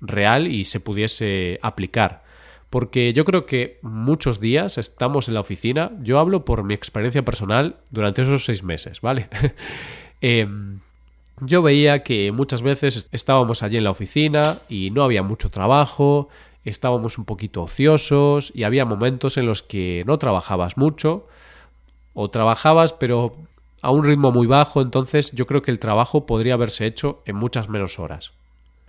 real 0.00 0.46
y 0.46 0.64
se 0.64 0.80
pudiese 0.80 1.58
aplicar. 1.60 2.22
Porque 2.70 3.12
yo 3.12 3.24
creo 3.24 3.46
que 3.46 3.78
muchos 3.82 4.40
días 4.40 4.78
estamos 4.78 5.28
en 5.28 5.34
la 5.34 5.40
oficina, 5.40 5.92
yo 6.00 6.18
hablo 6.18 6.44
por 6.44 6.64
mi 6.64 6.74
experiencia 6.74 7.24
personal 7.24 7.76
durante 7.90 8.22
esos 8.22 8.44
seis 8.44 8.62
meses, 8.62 9.00
¿vale? 9.00 9.28
Em, 10.20 10.80
yo 11.40 11.60
veía 11.60 12.02
que 12.02 12.32
muchas 12.32 12.62
veces 12.62 13.08
estábamos 13.12 13.62
allí 13.62 13.76
en 13.76 13.84
la 13.84 13.90
oficina 13.90 14.56
y 14.70 14.90
no 14.90 15.02
había 15.02 15.22
mucho 15.22 15.50
trabajo, 15.50 16.30
estábamos 16.70 17.18
un 17.18 17.24
poquito 17.24 17.62
ociosos 17.62 18.52
y 18.54 18.64
había 18.64 18.84
momentos 18.84 19.36
en 19.36 19.46
los 19.46 19.62
que 19.62 20.02
no 20.06 20.18
trabajabas 20.18 20.76
mucho 20.76 21.26
o 22.14 22.30
trabajabas 22.30 22.92
pero 22.92 23.36
a 23.82 23.90
un 23.90 24.04
ritmo 24.04 24.32
muy 24.32 24.46
bajo, 24.46 24.80
entonces 24.80 25.32
yo 25.32 25.46
creo 25.46 25.60
que 25.60 25.70
el 25.70 25.78
trabajo 25.78 26.24
podría 26.24 26.54
haberse 26.54 26.86
hecho 26.86 27.22
en 27.26 27.36
muchas 27.36 27.68
menos 27.68 27.98
horas. 27.98 28.32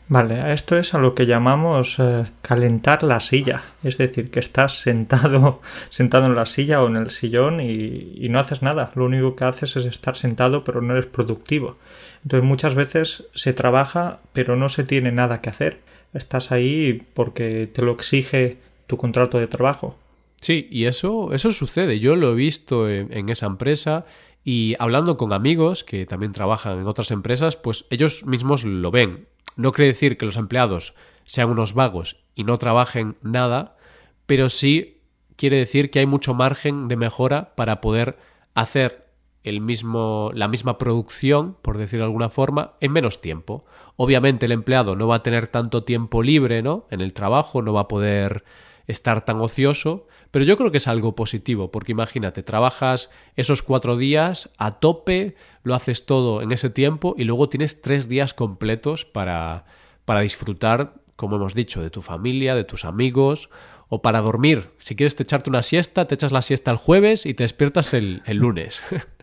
Vale, 0.07 0.53
esto 0.53 0.77
es 0.77 0.93
a 0.93 0.99
lo 0.99 1.15
que 1.15 1.25
llamamos 1.25 1.97
eh, 1.97 2.25
calentar 2.43 3.01
la 3.01 3.19
silla, 3.19 3.63
es 3.83 3.97
decir, 3.97 4.29
que 4.29 4.39
estás 4.39 4.79
sentado, 4.79 5.61
sentado 5.89 6.27
en 6.27 6.35
la 6.35 6.45
silla 6.45 6.83
o 6.83 6.87
en 6.87 6.95
el 6.95 7.09
sillón 7.09 7.59
y, 7.59 8.13
y, 8.15 8.29
no 8.29 8.39
haces 8.39 8.61
nada, 8.61 8.91
lo 8.93 9.05
único 9.05 9.35
que 9.35 9.45
haces 9.45 9.75
es 9.75 9.85
estar 9.85 10.15
sentado 10.15 10.63
pero 10.63 10.79
no 10.79 10.93
eres 10.93 11.07
productivo. 11.07 11.77
Entonces 12.23 12.47
muchas 12.47 12.75
veces 12.75 13.25
se 13.33 13.51
trabaja 13.53 14.19
pero 14.31 14.55
no 14.55 14.69
se 14.69 14.83
tiene 14.83 15.11
nada 15.11 15.41
que 15.41 15.49
hacer, 15.49 15.79
estás 16.15 16.51
ahí 16.51 17.03
porque 17.13 17.69
te 17.71 17.81
lo 17.81 17.91
exige 17.91 18.57
tu 18.87 18.97
contrato 18.97 19.37
de 19.37 19.47
trabajo. 19.47 19.97
Sí, 20.41 20.67
y 20.69 20.85
eso, 20.85 21.33
eso 21.33 21.51
sucede, 21.51 21.99
yo 21.99 22.15
lo 22.15 22.31
he 22.31 22.35
visto 22.35 22.89
en, 22.89 23.11
en 23.11 23.29
esa 23.29 23.45
empresa 23.45 24.05
y 24.43 24.75
hablando 24.79 25.17
con 25.17 25.33
amigos 25.33 25.83
que 25.83 26.05
también 26.05 26.33
trabajan 26.33 26.79
en 26.79 26.87
otras 26.87 27.11
empresas, 27.11 27.55
pues 27.55 27.85
ellos 27.89 28.25
mismos 28.25 28.63
lo 28.63 28.91
ven 28.91 29.27
no 29.55 29.71
quiere 29.71 29.87
decir 29.87 30.17
que 30.17 30.25
los 30.25 30.37
empleados 30.37 30.93
sean 31.25 31.49
unos 31.49 31.73
vagos 31.73 32.17
y 32.35 32.43
no 32.43 32.57
trabajen 32.57 33.17
nada, 33.21 33.77
pero 34.25 34.49
sí 34.49 35.01
quiere 35.35 35.57
decir 35.57 35.91
que 35.91 35.99
hay 35.99 36.05
mucho 36.05 36.33
margen 36.33 36.87
de 36.87 36.97
mejora 36.97 37.55
para 37.55 37.81
poder 37.81 38.17
hacer 38.53 39.04
el 39.45 39.61
mismo, 39.61 40.31
la 40.33 40.47
misma 40.47 40.79
producción, 40.79 41.55
por 41.61 41.77
decirlo 41.77 42.05
de 42.05 42.09
alguna 42.09 42.29
forma, 42.29 42.73
en 42.81 42.91
menos 42.91 43.21
tiempo. 43.21 43.63
Obviamente 43.95 44.47
el 44.47 44.51
empleado 44.51 44.95
no 44.95 45.07
va 45.07 45.17
a 45.17 45.23
tener 45.23 45.47
tanto 45.47 45.83
tiempo 45.83 46.23
libre, 46.23 46.63
¿no? 46.63 46.87
En 46.89 46.99
el 46.99 47.13
trabajo, 47.13 47.61
no 47.61 47.71
va 47.71 47.81
a 47.81 47.87
poder 47.87 48.43
estar 48.87 49.23
tan 49.23 49.39
ocioso, 49.39 50.07
pero 50.31 50.45
yo 50.45 50.57
creo 50.57 50.71
que 50.71 50.77
es 50.77 50.87
algo 50.87 51.15
positivo, 51.15 51.71
porque 51.71 51.91
imagínate, 51.91 52.41
trabajas 52.41 53.11
esos 53.35 53.61
cuatro 53.61 53.97
días 53.97 54.49
a 54.57 54.79
tope, 54.79 55.35
lo 55.63 55.75
haces 55.75 56.07
todo 56.07 56.41
en 56.41 56.51
ese 56.51 56.71
tiempo 56.71 57.13
y 57.17 57.23
luego 57.23 57.47
tienes 57.47 57.81
tres 57.81 58.09
días 58.09 58.33
completos 58.33 59.05
para, 59.05 59.65
para 60.05 60.21
disfrutar, 60.21 60.95
como 61.15 61.35
hemos 61.35 61.53
dicho, 61.53 61.83
de 61.83 61.91
tu 61.91 62.01
familia, 62.01 62.55
de 62.55 62.63
tus 62.63 62.83
amigos 62.83 63.49
o 63.89 64.01
para 64.01 64.21
dormir. 64.21 64.71
Si 64.79 64.95
quieres 64.95 65.15
te 65.15 65.23
echarte 65.23 65.51
una 65.51 65.61
siesta, 65.61 66.07
te 66.07 66.15
echas 66.15 66.31
la 66.31 66.41
siesta 66.41 66.71
el 66.71 66.77
jueves 66.77 67.27
y 67.27 67.35
te 67.35 67.43
despiertas 67.43 67.93
el, 67.93 68.23
el 68.25 68.37
lunes. 68.37 68.83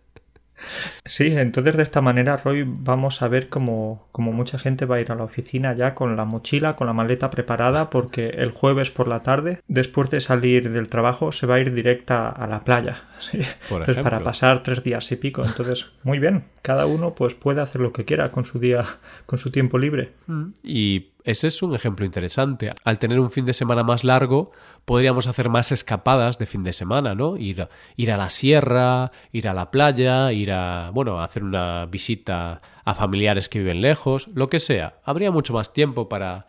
Sí, 1.05 1.37
entonces 1.37 1.77
de 1.77 1.83
esta 1.83 2.01
manera, 2.01 2.37
Roy, 2.37 2.64
vamos 2.66 3.22
a 3.22 3.29
ver 3.29 3.48
cómo, 3.48 4.09
mucha 4.16 4.59
gente 4.59 4.87
va 4.87 4.96
a 4.96 5.01
ir 5.01 5.12
a 5.12 5.14
la 5.14 5.25
oficina 5.25 5.75
ya 5.75 5.94
con 5.94 6.16
la 6.16 6.25
mochila, 6.25 6.77
con 6.77 6.87
la 6.87 6.92
maleta 6.92 7.31
preparada, 7.31 7.90
porque 7.90 8.29
el 8.29 8.53
jueves 8.53 8.90
por 8.90 9.09
la 9.09 9.22
tarde, 9.22 9.61
después 9.68 10.11
de 10.11 10.20
salir 10.20 10.70
del 10.70 10.88
trabajo, 10.88 11.33
se 11.33 11.46
va 11.46 11.57
a 11.57 11.61
ir 11.61 11.72
directa 11.75 12.29
a 12.29 12.46
la 12.46 12.64
playa. 12.64 13.05
para 14.03 14.20
pasar 14.20 14.62
tres 14.62 14.83
días 14.83 15.11
y 15.12 15.16
pico. 15.16 15.44
Entonces, 15.44 15.87
muy 16.03 16.18
bien, 16.18 16.44
cada 16.62 16.87
uno 16.87 17.14
pues 17.14 17.35
puede 17.35 17.61
hacer 17.61 17.81
lo 17.81 17.92
que 17.92 18.05
quiera 18.05 18.31
con 18.31 18.44
su 18.44 18.59
día, 18.59 18.85
con 19.27 19.38
su 19.38 19.51
tiempo 19.51 19.79
libre. 19.79 20.12
Mm. 20.27 20.46
Y 20.62 21.12
ese 21.24 21.46
es 21.48 21.62
un 21.62 21.74
ejemplo 21.74 22.04
interesante. 22.04 22.72
Al 22.85 22.98
tener 22.98 23.20
un 23.20 23.30
fin 23.30 23.46
de 23.46 23.52
semana 23.52 23.82
más 23.82 24.04
largo, 24.04 24.52
podríamos 24.85 25.26
hacer 25.26 25.48
más 25.48 25.70
escapadas 25.72 26.38
de 26.38 26.46
fin 26.46 26.64
de 26.64 26.72
semana, 26.72 27.14
¿no? 27.14 27.37
Ir, 27.37 27.68
ir 27.96 28.12
a 28.12 28.16
la 28.16 28.30
sierra, 28.30 29.11
ir 29.30 29.48
a 29.48 29.54
la 29.54 29.70
playa, 29.70 30.32
ir 30.32 30.52
a, 30.52 30.90
bueno, 30.92 31.20
hacer 31.20 31.44
una 31.44 31.87
visita 31.87 32.61
a 32.85 32.94
familiares 32.94 33.48
que 33.48 33.61
viven 33.61 33.80
lejos, 33.80 34.28
lo 34.35 34.48
que 34.48 34.61
sea. 34.61 34.96
Habría 35.04 35.30
mucho 35.30 35.52
más 35.52 35.72
tiempo 35.72 36.08
para, 36.08 36.46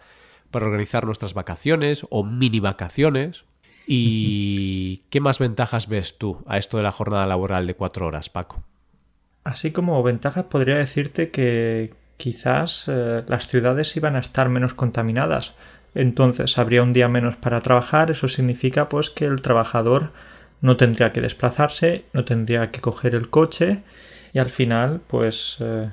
para 0.50 0.66
organizar 0.66 1.06
nuestras 1.06 1.34
vacaciones 1.34 2.06
o 2.10 2.24
mini 2.24 2.60
vacaciones. 2.60 3.46
¿Y 3.86 5.04
qué 5.10 5.20
más 5.20 5.40
ventajas 5.40 5.88
ves 5.88 6.18
tú 6.18 6.44
a 6.48 6.58
esto 6.58 6.78
de 6.78 6.84
la 6.84 6.92
jornada 6.92 7.28
laboral 7.28 7.68
de 7.68 7.76
cuatro 7.76 8.08
horas, 8.08 8.30
Paco? 8.30 8.64
Así 9.44 9.72
como 9.72 10.02
ventajas 10.04 10.46
podría 10.46 10.76
decirte 10.76 11.30
que, 11.30 11.94
quizás 12.24 12.88
eh, 12.88 13.22
las 13.28 13.48
ciudades 13.48 13.98
iban 13.98 14.16
a 14.16 14.20
estar 14.20 14.48
menos 14.48 14.74
contaminadas. 14.74 15.56
Entonces 15.94 16.58
habría 16.58 16.82
un 16.82 16.94
día 16.94 17.10
menos 17.10 17.36
para 17.36 17.60
trabajar. 17.60 18.12
Eso 18.12 18.30
significa 18.30 18.88
pues 18.88 19.10
que 19.10 19.26
el 19.26 19.42
trabajador 19.42 20.14
no 20.62 20.78
tendría 20.78 21.12
que 21.12 21.20
desplazarse, 21.20 22.06
no 22.14 22.24
tendría 22.24 22.72
que 22.72 22.80
coger 22.80 23.14
el 23.14 23.30
coche 23.30 23.84
y 24.32 24.40
al 24.40 24.50
final 24.50 25.02
pues 25.06 25.58
eh, 25.60 25.90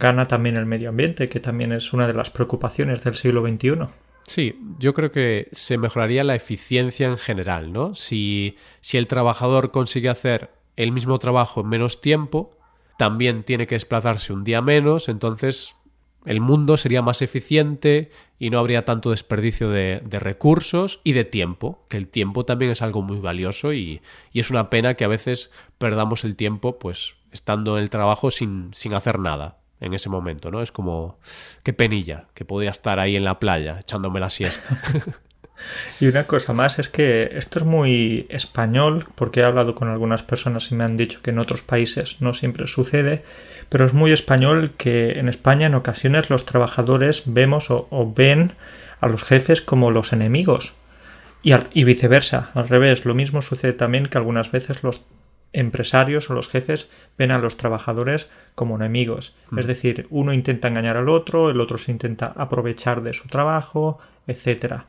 gana 0.00 0.26
también 0.26 0.56
el 0.56 0.66
medio 0.66 0.88
ambiente, 0.88 1.28
que 1.28 1.38
también 1.38 1.70
es 1.70 1.92
una 1.92 2.08
de 2.08 2.14
las 2.14 2.30
preocupaciones 2.30 3.04
del 3.04 3.14
siglo 3.14 3.46
XXI. 3.48 3.86
Sí, 4.26 4.58
yo 4.80 4.94
creo 4.94 5.12
que 5.12 5.46
se 5.52 5.78
mejoraría 5.78 6.24
la 6.24 6.34
eficiencia 6.34 7.06
en 7.06 7.18
general, 7.18 7.72
¿no? 7.72 7.94
Si, 7.94 8.56
si 8.80 8.98
el 8.98 9.06
trabajador 9.06 9.70
consigue 9.70 10.08
hacer 10.08 10.50
el 10.74 10.90
mismo 10.90 11.20
trabajo 11.20 11.60
en 11.60 11.68
menos 11.68 12.00
tiempo, 12.00 12.57
también 12.98 13.44
tiene 13.44 13.68
que 13.68 13.76
desplazarse 13.76 14.32
un 14.32 14.42
día 14.42 14.60
menos, 14.60 15.08
entonces 15.08 15.76
el 16.26 16.40
mundo 16.40 16.76
sería 16.76 17.00
más 17.00 17.22
eficiente 17.22 18.10
y 18.40 18.50
no 18.50 18.58
habría 18.58 18.84
tanto 18.84 19.10
desperdicio 19.10 19.70
de, 19.70 20.00
recursos 20.10 21.00
y 21.04 21.12
de 21.12 21.24
tiempo, 21.24 21.86
que 21.88 21.96
el 21.96 22.08
tiempo 22.08 22.44
también 22.44 22.72
es 22.72 22.82
algo 22.82 23.00
muy 23.00 23.20
valioso 23.20 23.72
y, 23.72 24.02
es 24.34 24.50
una 24.50 24.68
pena 24.68 24.94
que 24.94 25.04
a 25.04 25.08
veces 25.08 25.52
perdamos 25.78 26.24
el 26.24 26.34
tiempo 26.34 26.80
pues 26.80 27.14
estando 27.30 27.76
en 27.76 27.84
el 27.84 27.90
trabajo 27.90 28.32
sin, 28.32 28.70
sin 28.74 28.94
hacer 28.94 29.20
nada 29.20 29.58
en 29.78 29.94
ese 29.94 30.08
momento, 30.08 30.50
¿no? 30.50 30.60
Es 30.60 30.72
como, 30.72 31.20
qué 31.62 31.72
penilla, 31.72 32.26
que 32.34 32.44
podía 32.44 32.70
estar 32.70 32.98
ahí 32.98 33.14
en 33.14 33.22
la 33.22 33.38
playa 33.38 33.78
echándome 33.78 34.18
la 34.18 34.28
siesta. 34.28 34.82
Y 36.00 36.06
una 36.06 36.24
cosa 36.24 36.52
más 36.52 36.78
es 36.78 36.88
que 36.88 37.30
esto 37.32 37.58
es 37.58 37.64
muy 37.64 38.26
español, 38.28 39.06
porque 39.14 39.40
he 39.40 39.44
hablado 39.44 39.74
con 39.74 39.88
algunas 39.88 40.22
personas 40.22 40.70
y 40.70 40.74
me 40.74 40.84
han 40.84 40.96
dicho 40.96 41.20
que 41.22 41.30
en 41.30 41.38
otros 41.38 41.62
países 41.62 42.20
no 42.20 42.34
siempre 42.34 42.66
sucede, 42.66 43.22
pero 43.68 43.84
es 43.84 43.94
muy 43.94 44.12
español 44.12 44.72
que 44.76 45.18
en 45.18 45.28
España 45.28 45.66
en 45.66 45.74
ocasiones 45.74 46.30
los 46.30 46.44
trabajadores 46.44 47.22
vemos 47.26 47.70
o, 47.70 48.12
ven 48.14 48.52
a 49.00 49.08
los 49.08 49.24
jefes 49.24 49.60
como 49.60 49.90
los 49.90 50.12
enemigos. 50.12 50.74
Y, 51.42 51.52
y 51.72 51.84
viceversa, 51.84 52.50
al 52.54 52.68
revés, 52.68 53.04
lo 53.04 53.14
mismo 53.14 53.42
sucede 53.42 53.72
también 53.72 54.06
que 54.06 54.18
algunas 54.18 54.50
veces 54.50 54.82
los 54.82 55.02
empresarios 55.52 56.28
o 56.28 56.34
los 56.34 56.48
jefes 56.48 56.88
ven 57.16 57.32
a 57.32 57.38
los 57.38 57.56
trabajadores 57.56 58.28
como 58.54 58.76
enemigos. 58.76 59.34
Es 59.56 59.66
decir, 59.66 60.06
uno 60.10 60.32
intenta 60.32 60.68
engañar 60.68 60.96
al 60.96 61.08
otro, 61.08 61.50
el 61.50 61.60
otro 61.60 61.78
se 61.78 61.90
intenta 61.90 62.32
aprovechar 62.36 63.02
de 63.02 63.14
su 63.14 63.28
trabajo, 63.28 63.98
etcétera 64.26 64.86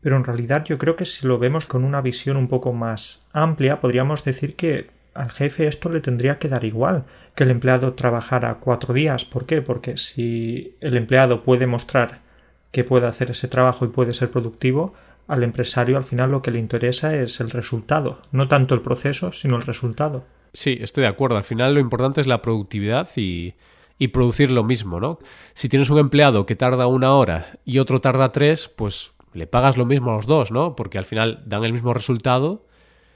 pero 0.00 0.16
en 0.16 0.24
realidad 0.24 0.64
yo 0.64 0.78
creo 0.78 0.96
que 0.96 1.04
si 1.04 1.26
lo 1.26 1.38
vemos 1.38 1.66
con 1.66 1.84
una 1.84 2.00
visión 2.00 2.36
un 2.36 2.48
poco 2.48 2.72
más 2.72 3.22
amplia, 3.32 3.80
podríamos 3.80 4.24
decir 4.24 4.54
que 4.56 4.90
al 5.14 5.30
jefe 5.30 5.66
esto 5.66 5.88
le 5.88 6.00
tendría 6.00 6.38
que 6.38 6.48
dar 6.48 6.64
igual 6.64 7.04
que 7.34 7.44
el 7.44 7.50
empleado 7.50 7.94
trabajara 7.94 8.58
cuatro 8.60 8.94
días. 8.94 9.24
¿Por 9.24 9.46
qué? 9.46 9.62
Porque 9.62 9.96
si 9.96 10.76
el 10.80 10.96
empleado 10.96 11.42
puede 11.42 11.66
mostrar 11.66 12.20
que 12.70 12.84
puede 12.84 13.06
hacer 13.06 13.30
ese 13.30 13.48
trabajo 13.48 13.84
y 13.84 13.88
puede 13.88 14.12
ser 14.12 14.30
productivo, 14.30 14.94
al 15.26 15.42
empresario 15.42 15.96
al 15.96 16.04
final 16.04 16.30
lo 16.30 16.42
que 16.42 16.50
le 16.50 16.58
interesa 16.58 17.14
es 17.16 17.40
el 17.40 17.50
resultado, 17.50 18.20
no 18.32 18.48
tanto 18.48 18.74
el 18.74 18.80
proceso, 18.80 19.32
sino 19.32 19.56
el 19.56 19.62
resultado. 19.62 20.24
Sí, 20.52 20.78
estoy 20.80 21.02
de 21.02 21.08
acuerdo. 21.08 21.36
Al 21.36 21.44
final 21.44 21.74
lo 21.74 21.80
importante 21.80 22.20
es 22.20 22.26
la 22.26 22.40
productividad 22.40 23.08
y, 23.16 23.54
y 23.98 24.08
producir 24.08 24.50
lo 24.50 24.64
mismo, 24.64 25.00
¿no? 25.00 25.18
Si 25.54 25.68
tienes 25.68 25.90
un 25.90 25.98
empleado 25.98 26.46
que 26.46 26.56
tarda 26.56 26.86
una 26.86 27.12
hora 27.12 27.46
y 27.64 27.78
otro 27.78 28.00
tarda 28.00 28.32
tres, 28.32 28.68
pues 28.68 29.12
le 29.32 29.46
pagas 29.46 29.76
lo 29.76 29.84
mismo 29.84 30.10
a 30.10 30.14
los 30.14 30.26
dos, 30.26 30.50
¿no? 30.50 30.76
Porque 30.76 30.98
al 30.98 31.04
final 31.04 31.42
dan 31.46 31.64
el 31.64 31.72
mismo 31.72 31.94
resultado. 31.94 32.64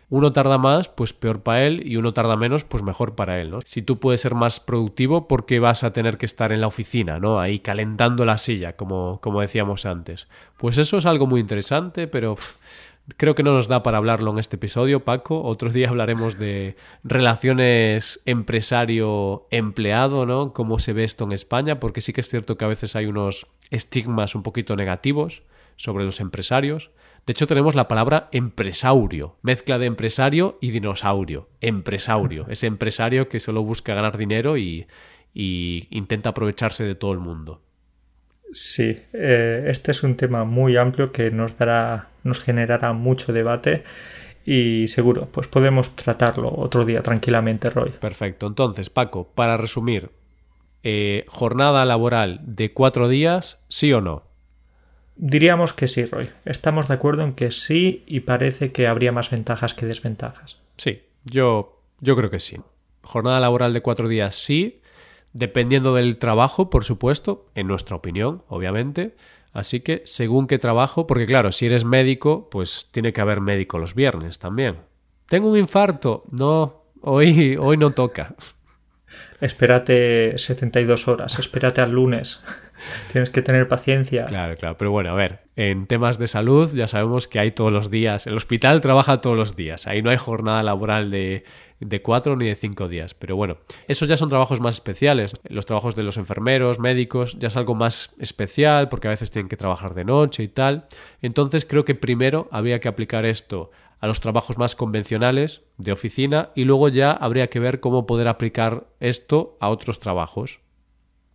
Uno 0.09 0.35
tarda 0.35 0.59
más, 0.59 0.91
pues 0.91 1.15
peor 1.15 1.43
para 1.43 1.65
él, 1.65 1.87
y 1.87 1.97
uno 1.97 2.13
tarda 2.13 2.37
menos, 2.37 2.65
pues 2.65 2.83
mejor 2.83 3.15
para 3.15 3.41
él, 3.41 3.51
¿no? 3.51 3.61
Si 3.65 3.81
tú 3.81 3.99
puedes 3.99 4.21
ser 4.21 4.35
más 4.35 4.61
productivo, 4.61 5.27
¿por 5.27 5.47
qué 5.47 5.59
vas 5.59 5.85
a 5.85 5.95
tener 5.95 6.19
que 6.19 6.27
estar 6.27 6.53
en 6.53 6.61
la 6.61 6.67
oficina, 6.67 7.19
¿no? 7.19 7.41
Ahí 7.41 7.61
calentando 7.61 8.27
la 8.27 8.37
silla, 8.37 8.77
como, 8.77 9.21
como 9.23 9.41
decíamos 9.41 9.87
antes. 9.87 10.29
Pues 10.59 10.77
eso 10.77 10.99
es 10.99 11.07
algo 11.07 11.27
muy 11.27 11.41
interesante, 11.41 12.09
pero 12.09 12.35
creo 13.17 13.35
que 13.35 13.43
no 13.43 13.55
nos 13.55 13.69
da 13.69 13.83
para 13.83 13.97
hablarlo 13.97 14.33
en 14.33 14.39
este 14.39 14.57
episodio, 14.57 15.03
Paco. 15.03 15.43
Otro 15.45 15.71
día 15.71 15.89
hablaremos 15.89 16.39
de 16.39 16.77
relaciones 17.05 18.21
empresario-empleado, 18.27 20.27
¿no? 20.27 20.53
Cómo 20.53 20.79
se 20.79 20.93
ve 20.93 21.05
esto 21.05 21.25
en 21.25 21.33
España, 21.33 21.81
porque 21.81 22.03
sí 22.03 22.13
que 22.13 22.21
es 22.21 22.29
cierto 22.29 22.59
que 22.59 22.67
a 22.67 22.69
veces 22.69 22.97
hay 22.97 23.07
unos 23.07 23.47
estigmas 23.71 24.35
un 24.35 24.43
poquito 24.43 24.77
negativos 24.77 25.43
sobre 25.77 26.05
los 26.05 26.21
empresarios. 26.21 26.91
De 27.27 27.33
hecho, 27.33 27.47
tenemos 27.47 27.75
la 27.75 27.89
palabra 27.89 28.29
empresaurio, 28.33 29.37
mezcla 29.43 29.79
de 29.79 29.87
empresario 29.87 30.59
y 30.61 30.71
dinosaurio. 30.71 31.49
Empresaurio, 31.61 32.47
ese 32.51 32.67
empresario 32.67 33.29
que 33.29 33.41
solo 33.41 33.63
busca 33.63 33.95
ganar 33.95 34.17
dinero 34.17 34.57
y, 34.57 34.87
y 35.35 35.87
intenta 35.91 36.31
aprovecharse 36.31 36.85
de 36.85 36.95
todo 36.95 37.13
el 37.13 37.19
mundo. 37.19 37.63
Sí, 38.53 38.99
eh, 39.15 39.65
este 39.69 39.93
es 39.93 40.03
un 40.03 40.17
tema 40.17 40.45
muy 40.45 40.77
amplio 40.77 41.11
que 41.11 41.31
nos 41.31 41.57
dará, 41.57 42.11
nos 42.23 42.41
generará 42.41 42.93
mucho 42.93 43.33
debate 43.33 43.83
y 44.45 44.89
seguro, 44.89 45.29
pues 45.31 45.47
podemos 45.47 45.97
tratarlo 45.97 46.53
otro 46.55 46.85
día 46.85 47.03
tranquilamente, 47.03 47.71
Roy. 47.71 47.91
Perfecto. 47.91 48.47
Entonces, 48.47 48.91
Paco, 48.91 49.33
para 49.35 49.57
resumir, 49.57 50.11
eh, 50.83 51.25
jornada 51.29 51.85
laboral 51.85 52.41
de 52.43 52.73
cuatro 52.73 53.09
días, 53.09 53.61
sí 53.69 53.93
o 53.93 54.01
no. 54.01 54.25
Diríamos 55.25 55.73
que 55.73 55.87
sí, 55.87 56.05
Roy. 56.05 56.31
Estamos 56.45 56.89
de 56.89 56.95
acuerdo 56.95 57.23
en 57.23 57.35
que 57.35 57.53
sí 57.53 58.03
y 58.07 58.21
parece 58.21 58.73
que 58.73 58.89
habría 58.89 59.13
más 59.13 59.31
ventajas 59.31 59.73
que 59.73 59.87
desventajas. 59.87 60.59
Sí, 60.77 61.03
yo, 61.25 61.81
yo 62.01 62.17
creo 62.17 62.29
que 62.29 62.41
sí. 62.41 62.57
Jornada 63.03 63.39
laboral 63.39 63.73
de 63.73 63.83
cuatro 63.83 64.09
días, 64.09 64.35
sí 64.35 64.81
dependiendo 65.33 65.95
del 65.95 66.19
trabajo, 66.19 66.71
por 66.71 66.85
supuesto, 66.85 67.47
en 67.55 67.67
nuestra 67.67 67.97
opinión, 67.97 68.43
obviamente. 68.49 69.15
Así 69.53 69.81
que, 69.81 70.03
según 70.07 70.47
qué 70.47 70.59
trabajo, 70.59 71.07
porque 71.07 71.27
claro, 71.27 71.53
si 71.53 71.67
eres 71.67 71.85
médico, 71.85 72.49
pues 72.51 72.89
tiene 72.91 73.13
que 73.13 73.21
haber 73.21 73.41
médico 73.41 73.79
los 73.79 73.95
viernes 73.95 74.39
también. 74.39 74.77
Tengo 75.29 75.51
un 75.51 75.59
infarto. 75.59 76.21
No, 76.31 76.85
hoy, 77.01 77.57
hoy 77.61 77.77
no 77.77 77.93
toca. 77.93 78.35
Espérate 79.41 80.39
72 80.39 81.09
horas, 81.09 81.39
espérate 81.39 81.81
al 81.81 81.93
lunes. 81.93 82.41
Tienes 83.11 83.31
que 83.31 83.43
tener 83.43 83.69
paciencia. 83.69 84.27
Claro, 84.27 84.57
claro. 84.57 84.77
Pero 84.79 84.91
bueno, 84.91 85.11
a 85.11 85.15
ver, 85.15 85.41
en 85.57 85.87
temas 85.87 86.19
de 86.19 86.29
salud 86.29 86.73
ya 86.75 86.89
sabemos 86.89 87.29
que 87.29 87.39
hay 87.39 87.53
todos 87.53 87.73
los 87.73 87.91
días. 87.91 88.27
El 88.27 88.37
hospital 88.37 88.81
trabaja 88.81 89.21
todos 89.21 89.37
los 89.37 89.57
días. 89.57 89.87
Ahí 89.87 90.03
no 90.03 90.11
hay 90.11 90.17
jornada 90.17 90.63
laboral 90.63 91.11
de, 91.11 91.45
de 91.81 92.03
cuatro 92.03 92.37
ni 92.37 92.47
de 92.47 92.55
cinco 92.55 92.89
días. 92.89 93.15
Pero 93.15 93.37
bueno, 93.37 93.59
esos 93.89 94.09
ya 94.09 94.17
son 94.17 94.29
trabajos 94.29 94.61
más 94.61 94.75
especiales. 94.75 95.35
Los 95.49 95.67
trabajos 95.67 95.95
de 95.95 96.03
los 96.03 96.17
enfermeros, 96.17 96.79
médicos, 96.79 97.37
ya 97.39 97.49
es 97.49 97.57
algo 97.57 97.75
más 97.75 98.15
especial 98.19 98.89
porque 98.89 99.09
a 99.09 99.11
veces 99.11 99.31
tienen 99.31 99.49
que 99.49 99.57
trabajar 99.57 99.95
de 99.95 100.05
noche 100.05 100.43
y 100.43 100.49
tal. 100.49 100.87
Entonces 101.21 101.65
creo 101.65 101.85
que 101.85 101.95
primero 101.95 102.49
había 102.51 102.81
que 102.81 102.89
aplicar 102.89 103.25
esto 103.27 103.71
a 104.01 104.09
los 104.09 104.21
trabajos 104.21 104.59
más 104.59 104.75
convencionales 104.75 105.63
de 105.79 105.93
oficina 105.93 106.51
y 106.57 106.65
luego 106.65 106.89
ya 106.89 107.13
habría 107.13 107.49
que 107.49 107.61
ver 107.61 107.79
cómo 107.79 108.05
poder 108.05 108.27
aplicar 108.27 108.89
esto 108.99 109.57
a 109.61 109.69
otros 109.69 110.01
trabajos 110.01 110.61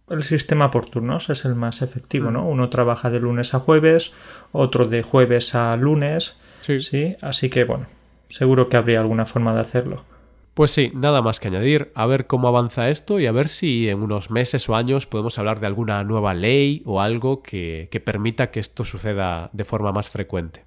el 0.10 0.24
sistema 0.24 0.72
por 0.72 0.89
turnos 0.89 1.30
es 1.30 1.46
el 1.46 1.56
más 1.56 1.82
efectivo, 1.82 2.32
¿no? 2.32 2.48
Uno 2.48 2.70
trabaja 2.70 3.10
de 3.10 3.20
lunes 3.20 3.54
a 3.54 3.60
jueves, 3.60 4.13
otro 4.52 4.86
de 4.86 5.04
jueves 5.04 5.54
a 5.56 5.76
lunes. 5.76 6.38
Sí. 6.62 6.80
sí. 6.80 7.15
Así 7.22 7.50
que, 7.50 7.63
bueno, 7.63 7.88
seguro 8.30 8.70
que 8.70 8.78
habría 8.78 9.00
alguna 9.00 9.26
forma 9.26 9.54
de 9.54 9.62
hacerlo. 9.62 10.06
Pues 10.54 10.72
sí, 10.72 10.91
nada 10.96 11.22
más 11.22 11.39
que 11.39 11.50
añadir, 11.50 11.91
a 11.93 12.08
ver 12.08 12.26
cómo 12.26 12.48
avanza 12.48 12.89
esto 12.89 13.20
y 13.20 13.28
a 13.28 13.32
ver 13.32 13.48
si 13.48 13.89
en 13.89 14.02
unos 14.02 14.32
meses 14.32 14.67
o 14.70 14.76
años 14.76 15.06
podemos 15.06 15.38
hablar 15.38 15.60
de 15.60 15.67
alguna 15.67 16.04
nueva 16.04 16.34
ley 16.34 16.82
o 16.86 17.00
algo 17.00 17.43
que, 17.43 17.88
que 17.91 18.00
permita 18.00 18.50
que 18.50 18.60
esto 18.60 18.84
suceda 18.84 19.52
de 19.54 19.65
forma 19.65 19.91
más 19.91 20.10
frecuente. 20.10 20.65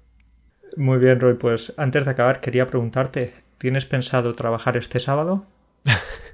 Muy 0.77 0.97
bien, 0.97 1.19
Roy, 1.19 1.33
pues 1.33 1.73
antes 1.75 2.05
de 2.05 2.11
acabar 2.11 2.39
quería 2.39 2.67
preguntarte, 2.67 3.33
¿tienes 3.57 3.85
pensado 3.85 4.33
trabajar 4.33 4.77
este 4.77 5.01
sábado? 5.01 5.45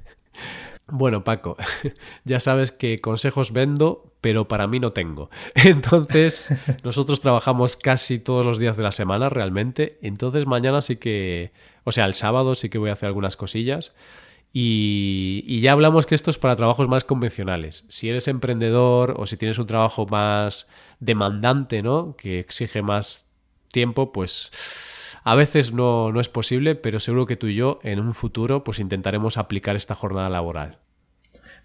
Bueno, 0.89 1.23
Paco, 1.23 1.57
ya 2.23 2.39
sabes 2.39 2.71
que 2.71 3.01
consejos 3.01 3.51
vendo, 3.51 4.13
pero 4.21 4.47
para 4.47 4.67
mí 4.67 4.79
no 4.79 4.93
tengo. 4.93 5.29
Entonces, 5.55 6.49
nosotros 6.83 7.19
trabajamos 7.19 7.75
casi 7.75 8.19
todos 8.19 8.45
los 8.45 8.57
días 8.57 8.77
de 8.77 8.83
la 8.83 8.91
semana 8.91 9.29
realmente. 9.29 9.99
Entonces, 10.01 10.45
mañana 10.45 10.81
sí 10.81 10.95
que, 10.95 11.51
o 11.83 11.91
sea, 11.91 12.05
el 12.05 12.13
sábado 12.13 12.55
sí 12.55 12.69
que 12.69 12.77
voy 12.77 12.89
a 12.89 12.93
hacer 12.93 13.07
algunas 13.07 13.35
cosillas. 13.35 13.93
Y, 14.53 15.59
ya 15.59 15.73
hablamos 15.73 16.05
que 16.05 16.15
esto 16.15 16.31
es 16.31 16.37
para 16.37 16.55
trabajos 16.55 16.87
más 16.87 17.03
convencionales. 17.03 17.83
Si 17.89 18.09
eres 18.09 18.27
emprendedor 18.27 19.15
o 19.17 19.27
si 19.27 19.37
tienes 19.37 19.59
un 19.59 19.67
trabajo 19.67 20.07
más 20.07 20.67
demandante, 20.99 21.83
¿no? 21.83 22.15
Que 22.15 22.39
exige 22.39 22.81
más 22.81 23.27
tiempo, 23.71 24.11
pues 24.13 24.49
a 25.27 25.35
veces 25.35 25.73
no, 25.73 26.13
no 26.13 26.21
es 26.21 26.29
posible, 26.29 26.75
pero 26.75 27.01
seguro 27.01 27.25
que 27.25 27.35
tú 27.35 27.47
y 27.47 27.55
yo 27.55 27.81
en 27.83 27.99
un 27.99 28.13
futuro 28.13 28.63
pues 28.63 28.79
intentaremos 28.79 29.37
aplicar 29.37 29.75
esta 29.75 29.93
jornada 29.93 30.29
laboral. 30.29 30.77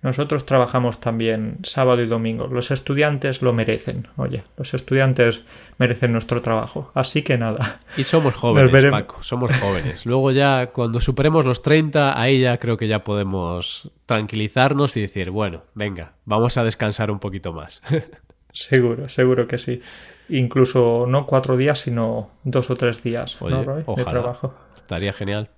Nosotros 0.03 0.47
trabajamos 0.47 0.99
también 0.99 1.59
sábado 1.63 2.03
y 2.03 2.09
domingo. 2.09 2.49
Los 2.49 2.73
estudiantes 2.73 3.41
lo 3.41 3.53
merecen. 3.53 4.09
Oye, 4.17 4.43
los 4.57 4.75
estudiantes 4.75 5.43
merecen 5.79 6.11
nuestro 6.11 6.43
trabajo. 6.43 6.91
Así 6.95 7.23
que 7.23 7.39
nada. 7.39 7.79
Y 7.97 8.03
somos 8.03 8.35
jóvenes, 8.35 8.85
Paco. 8.87 9.23
Somos 9.23 9.55
jóvenes. 9.55 10.07
Luego 10.07 10.33
ya, 10.33 10.67
cuando 10.73 11.01
superemos 11.01 11.45
los 11.45 11.63
30, 11.63 12.21
ahí 12.21 12.41
ya 12.41 12.59
creo 12.59 12.77
que 12.77 12.89
ya 12.89 13.05
podemos 13.05 13.93
tranquilizarnos 14.07 14.97
y 14.97 15.03
decir, 15.03 15.31
bueno, 15.31 15.63
venga, 15.75 16.15
vamos 16.25 16.59
a 16.59 16.65
descansar 16.65 17.13
un 17.13 17.21
poquito 17.21 17.53
más. 17.53 17.81
seguro, 18.53 19.09
seguro 19.09 19.47
que 19.47 19.59
sí 19.59 19.81
incluso 20.39 21.05
no 21.07 21.27
cuatro 21.27 21.57
días, 21.57 21.81
sino 21.81 22.31
dos 22.45 22.71
o 22.71 22.77
tres 22.77 23.03
días 23.03 23.39
de 23.41 24.05
trabajo. 24.05 24.55
Estaría 24.75 25.13
genial. 25.13 25.51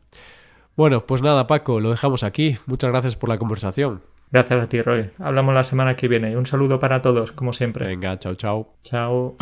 Bueno, 0.76 1.06
pues 1.06 1.22
nada, 1.22 1.46
Paco, 1.46 1.80
lo 1.80 1.90
dejamos 1.90 2.24
aquí. 2.24 2.56
Muchas 2.66 2.90
gracias 2.90 3.16
por 3.16 3.28
la 3.28 3.38
conversación. 3.38 4.02
Gracias 4.30 4.64
a 4.64 4.68
ti, 4.68 4.82
Roy. 4.82 5.10
Hablamos 5.18 5.54
la 5.54 5.62
semana 5.62 5.94
que 5.94 6.08
viene. 6.08 6.36
Un 6.36 6.46
saludo 6.46 6.80
para 6.80 7.02
todos, 7.02 7.30
como 7.30 7.52
siempre. 7.52 7.86
Venga, 7.86 8.18
chao, 8.18 8.34
chao. 8.34 8.74
Chao. 8.82 9.36